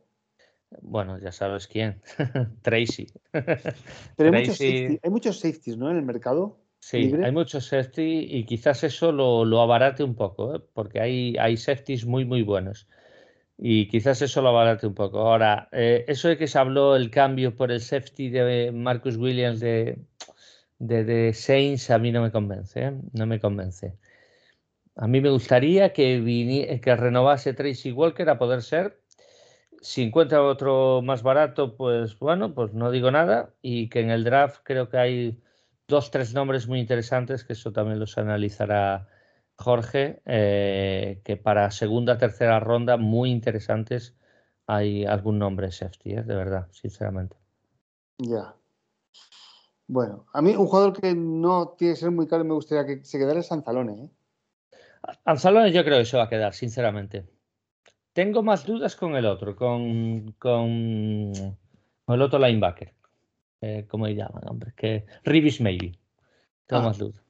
[0.82, 2.02] Bueno, ya sabes quién.
[2.62, 3.08] Tracy.
[3.32, 5.92] Pero hay, muchos safeties, ¿no?
[5.92, 6.58] En el mercado.
[6.80, 10.62] Sí, hay muchos safety y quizás eso lo, lo abarate un poco, ¿eh?
[10.74, 12.88] porque hay, hay safeties muy, muy buenos
[13.64, 15.20] y quizás eso lo abarate un poco.
[15.20, 19.60] Ahora, eh, eso de que se habló el cambio por el safety de Marcus Williams
[19.60, 20.00] de,
[20.80, 22.94] de, Saints, a mí no me convence, ¿eh?
[23.14, 23.94] no me convence.
[24.96, 29.02] A mí me gustaría que, que renovase Tracy Walker a poder ser.
[29.82, 33.54] Si encuentra otro más barato, pues bueno, pues no digo nada.
[33.62, 35.42] Y que en el draft creo que hay
[35.88, 39.08] dos, tres nombres muy interesantes, que eso también los analizará
[39.58, 44.16] Jorge, eh, que para segunda, tercera ronda, muy interesantes,
[44.66, 46.24] hay algún nombre safety, ¿eh?
[46.24, 47.38] de verdad, sinceramente.
[48.18, 48.56] Ya.
[49.88, 53.04] Bueno, a mí un jugador que no tiene que ser muy caro me gustaría que
[53.04, 54.06] se quedara es Anzalone.
[54.06, 54.10] ¿eh?
[55.26, 57.26] Anzalone yo creo que se va a quedar, sinceramente.
[58.14, 61.34] Tengo más dudas con el otro, con, con,
[62.08, 62.94] el otro linebacker.
[63.62, 64.74] Eh, ¿Cómo le llaman, hombre?
[64.76, 65.98] Que Ribis Maybe.
[66.66, 67.22] Tengo ah, más dudas.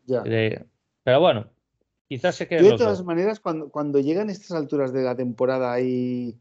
[1.04, 1.48] pero bueno,
[2.12, 6.38] Quizás se de todas maneras, cuando, cuando llegan estas alturas de la temporada y,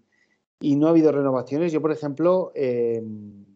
[0.59, 3.47] y no ha habido renovaciones, yo, por ejemplo, em,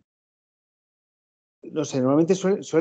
[1.62, 2.35] no sé, normalmente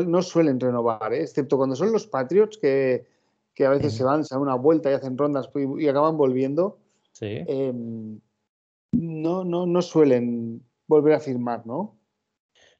[0.06, 1.24] no suelen renovar, ¿eh?
[1.24, 3.08] excepto cuando son los Patriots que,
[3.54, 6.80] que a veces se van, se dan una vuelta y hacen rondas y acaban volviendo,
[7.12, 7.43] sí.
[7.47, 8.20] Em,
[8.91, 11.97] no, no, no suelen volver a firmar, ¿no?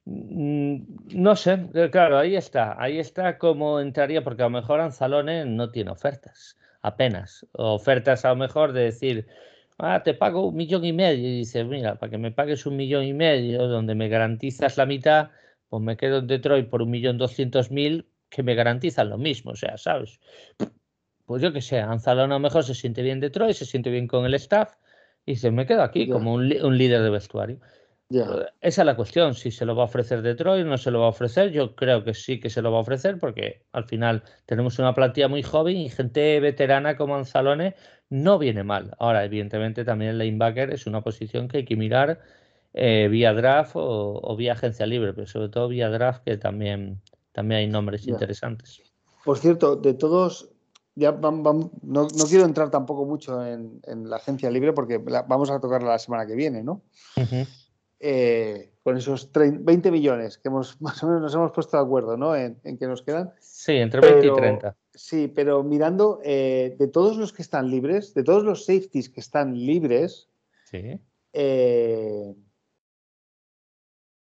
[0.04, 0.82] Mm,
[1.14, 5.46] no sé, eh, claro, ahí está, ahí está cómo entraría, porque a lo mejor Anzalone
[5.46, 9.26] no tiene ofertas, apenas, ofertas a lo mejor de decir,
[9.78, 12.76] ah, te pago un millón y medio, y dices, mira, para que me pagues un
[12.76, 15.30] millón y medio, donde me garantizas la mitad,
[15.70, 19.52] pues me quedo en Detroit por un millón doscientos mil, que me garantizan lo mismo,
[19.52, 20.20] o sea, ¿sabes?
[21.24, 24.08] Pues yo que sé, Anzalone a lo mejor se siente bien Detroit, se siente bien
[24.08, 24.74] con el staff,
[25.24, 27.60] y dice, me quedo aquí como un, un líder de vestuario.
[28.60, 31.06] Esa es la cuestión, si se lo va a ofrecer Detroit, no se lo va
[31.06, 34.22] a ofrecer, yo creo que sí que se lo va a ofrecer porque al final
[34.46, 37.74] tenemos una plantilla muy joven y gente veterana como Anzalone
[38.10, 38.94] no viene mal.
[38.98, 42.20] Ahora, evidentemente también el linebacker es una posición que hay que mirar
[42.74, 47.00] eh, vía draft o, vía agencia libre, pero sobre todo vía draft que también,
[47.34, 48.80] también hay nombres interesantes.
[49.24, 50.50] Por cierto, de todos,
[50.94, 51.68] ya no,
[52.28, 56.36] quiero entrar tampoco mucho en, la agencia libre porque vamos a tocarla la semana que
[56.36, 56.82] viene, ¿no?
[57.98, 62.16] Eh, con esos 20 millones que hemos más o menos nos hemos puesto de acuerdo
[62.16, 62.36] ¿no?
[62.36, 63.32] en, que nos quedan.
[63.40, 64.76] Sí, entre 20 y 30.
[64.94, 69.20] Sí, pero mirando eh, de todos los que están libres, de todos los safeties que
[69.20, 70.28] están libres,
[70.70, 71.00] sí.
[71.32, 72.34] Eh,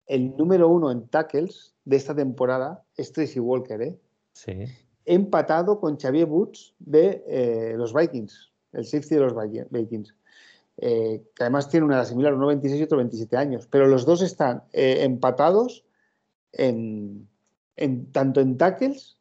[0.08, 4.00] el número uno en tackles de esta temporada es Tracy Walker, ¿eh?
[4.34, 4.66] Sí.
[5.06, 9.34] Empatado con Xavier Woods de los Vikings, el safety de los
[9.70, 10.14] Vikings.
[10.80, 14.06] Eh, que además tiene una edad similar, uno 26 y otro 27 años, pero los
[14.06, 15.86] dos están eh, empatados
[16.52, 17.28] en,
[18.12, 19.18] tanto en tackles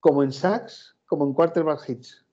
[0.00, 2.24] como en sacks como en quarterback hits.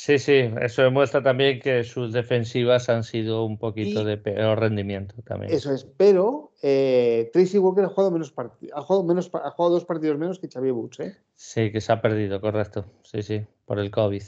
[0.00, 5.16] Sí, sí, eso demuestra también que sus defensivas han sido un poquito de peor rendimiento
[5.24, 5.52] también.
[5.52, 9.84] Eso es, pero eh, Tracy Walker ha jugado menos ha jugado menos ha jugado dos
[9.84, 11.16] partidos menos que Xavier Woods, ¿eh?
[11.34, 12.84] Sí, que se ha perdido, correcto.
[13.02, 14.22] Sí, sí, por el COVID.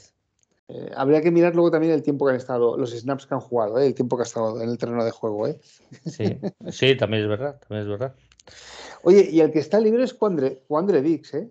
[0.67, 3.39] Eh, habría que mirar luego también el tiempo que han estado, los snaps que han
[3.39, 3.87] jugado, ¿eh?
[3.87, 5.47] el tiempo que ha estado en el terreno de juego.
[5.47, 5.57] ¿eh?
[6.05, 6.37] Sí,
[6.69, 8.13] sí, también es verdad, también es verdad.
[9.03, 11.49] Oye, y el que está libre es Cuandre, Dix, ¿eh?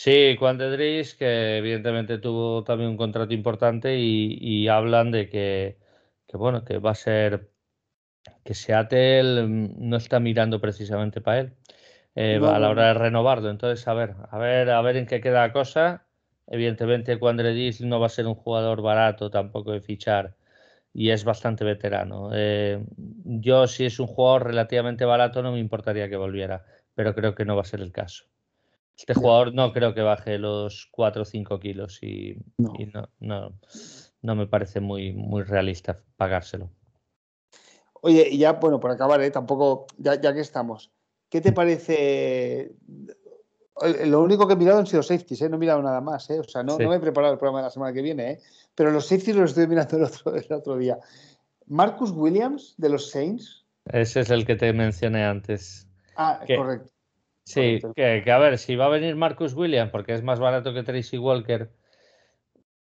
[0.00, 5.76] Sí, Cuandre Dix, que evidentemente tuvo también un contrato importante y, hablan de que,
[6.34, 7.50] bueno, que va a ser
[8.44, 11.54] que Seattle no está mirando precisamente para él
[12.44, 13.50] a la hora de renovarlo.
[13.50, 16.06] Entonces, a ver, a ver, a ver en qué queda la cosa
[16.46, 17.18] Evidentemente,
[17.52, 20.36] Dis no va a ser un jugador barato tampoco de fichar
[20.94, 22.30] y es bastante veterano.
[22.32, 27.34] Eh, yo, si es un jugador relativamente barato, no me importaría que volviera, pero creo
[27.34, 28.24] que no va a ser el caso.
[28.98, 33.52] Este jugador no creo que baje los 4 o 5 kilos y, no.
[34.20, 36.70] no, me parece muy, muy realista pagárselo.
[38.00, 39.30] Oye, y ya, bueno, por acabar, ¿eh?
[39.30, 40.92] tampoco, ya, ya que estamos,
[41.28, 42.72] ¿qué te parece
[44.06, 45.48] lo único que he mirado han sido safeties, ¿eh?
[45.48, 46.28] no he mirado nada más.
[46.30, 46.40] ¿eh?
[46.40, 48.40] O sea, no, me he preparado el programa de la semana que viene, ¿eh?
[48.74, 50.98] pero los safeties los estoy mirando el otro, el otro día.
[51.66, 53.66] Marcus Williams de los Saints.
[53.84, 55.86] Ese es el que te mencioné antes.
[56.16, 56.90] Ah, correcto.
[57.48, 60.82] Sí, Que, a ver, si va a venir Marcus Williams, porque es más barato que
[60.82, 61.70] Tracy Walker,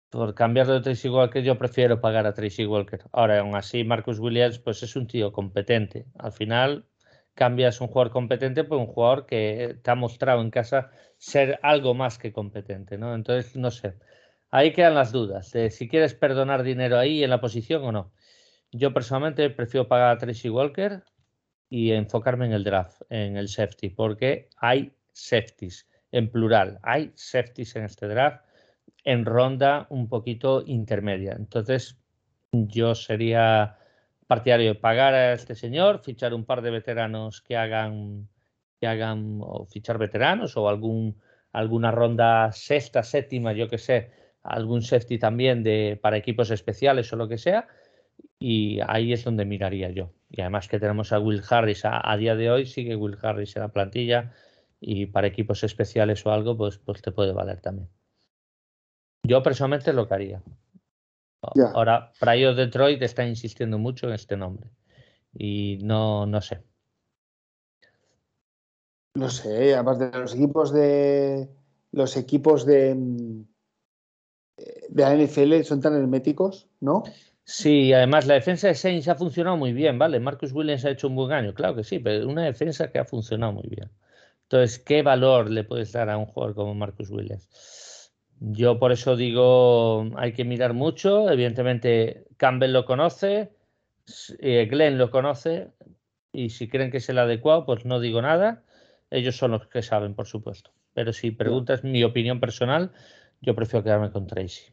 [0.10, 3.01] por cambiarlo de Tracy Walker, yo prefiero pagar a Tracy Walker.
[3.12, 6.08] Ahora, aún así, Marcus Williams, pues es un tío competente.
[6.18, 6.88] Al final,
[7.36, 11.93] cambias un jugador competente por un jugador que te ha mostrado en casa ser algo
[11.93, 13.14] más que competente, ¿no?
[13.14, 13.93] Entonces, no sé.
[14.49, 18.12] Ahí quedan las dudas de si quieres perdonar dinero ahí en la posición o no.
[18.72, 21.03] Yo personalmente prefiero pagar a Tracy Walker
[21.70, 27.76] y enfocarme en el draft, en el safety, porque hay safeties en plural, hay safeties
[27.76, 28.45] en este draft
[29.03, 31.34] en ronda un poquito intermedia.
[31.38, 31.97] Entonces,
[32.51, 33.78] yo sería
[34.28, 38.28] partidario de pagar a este señor, fichar un par de veteranos que hagan,
[38.80, 41.22] que hagan o fichar veteranos o algún,
[41.53, 44.11] alguna ronda sexta, séptima, yo que sé,
[44.43, 47.68] algún safety también de, para equipos especiales o lo que sea.
[48.39, 50.11] Y ahí es donde miraría yo.
[50.30, 53.61] Y además que tenemos a Will Harris a, día de hoy, sigue Will Harris en
[53.61, 54.34] la plantilla
[54.80, 57.89] y para equipos especiales o algo, pues, pues te puede valer también.
[59.23, 60.43] Yo personalmente lo que haría.
[61.73, 64.69] Ahora, para ellos Detroit está insistiendo mucho en este nombre.
[65.34, 66.63] Y no, no sé.
[69.15, 71.49] No sé, además de los equipos de.
[71.91, 72.95] Los equipos de.
[74.89, 77.03] de la NFL son tan herméticos, ¿no?
[77.50, 80.20] Sí, además la defensa de Saints ha funcionado muy bien, ¿vale?
[80.20, 83.06] Marcus Williams ha hecho un buen año, claro que sí, pero una defensa que ha
[83.06, 83.89] funcionado muy bien.
[84.43, 88.12] Entonces, ¿qué valor le puedes dar a un jugador como Marcus Williams?
[88.41, 91.30] Yo por eso digo, hay que mirar mucho.
[91.30, 93.54] Evidentemente, Campbell lo conoce,
[94.39, 95.72] eh, Glenn lo conoce,
[96.34, 98.66] y si creen que es el adecuado, pues no digo nada.
[99.10, 100.72] Ellos son los que saben, por supuesto.
[100.93, 102.91] Pero si preguntas mi opinión personal,
[103.39, 104.66] yo prefiero quedarme con Tracy.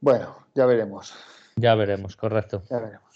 [0.00, 1.14] Bueno, ya veremos.
[1.56, 2.62] Ya veremos, correcto.
[2.70, 3.12] Ya veremos.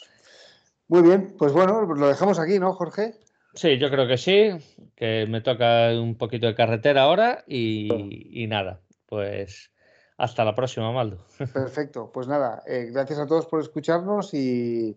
[0.88, 3.14] Muy bien, pues bueno, lo dejamos aquí, ¿no, Jorge?
[3.54, 4.50] Sí, yo creo que sí,
[4.94, 9.70] que me toca un poquito de carretera ahora y, y nada, pues
[10.18, 11.18] hasta la próxima, Maldo.
[11.52, 14.96] Perfecto, pues nada, eh, gracias a todos por escucharnos y,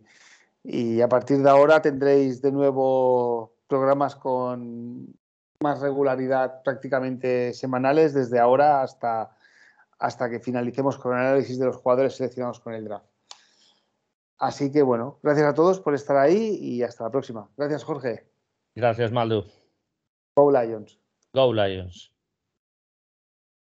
[0.64, 5.08] y, a partir de ahora tendréis de nuevo programas con
[5.62, 9.32] más regularidad prácticamente semanales desde ahora hasta,
[10.00, 13.06] hasta que finalicemos con el análisis de los jugadores seleccionados con el draft.
[14.38, 17.50] Así que bueno, gracias a todos por estar ahí y hasta la próxima.
[17.58, 18.26] Gracias, Jorge.
[18.74, 19.46] Gracias, Maldo.
[20.36, 20.98] Go Lions.
[21.34, 22.14] Go Lions.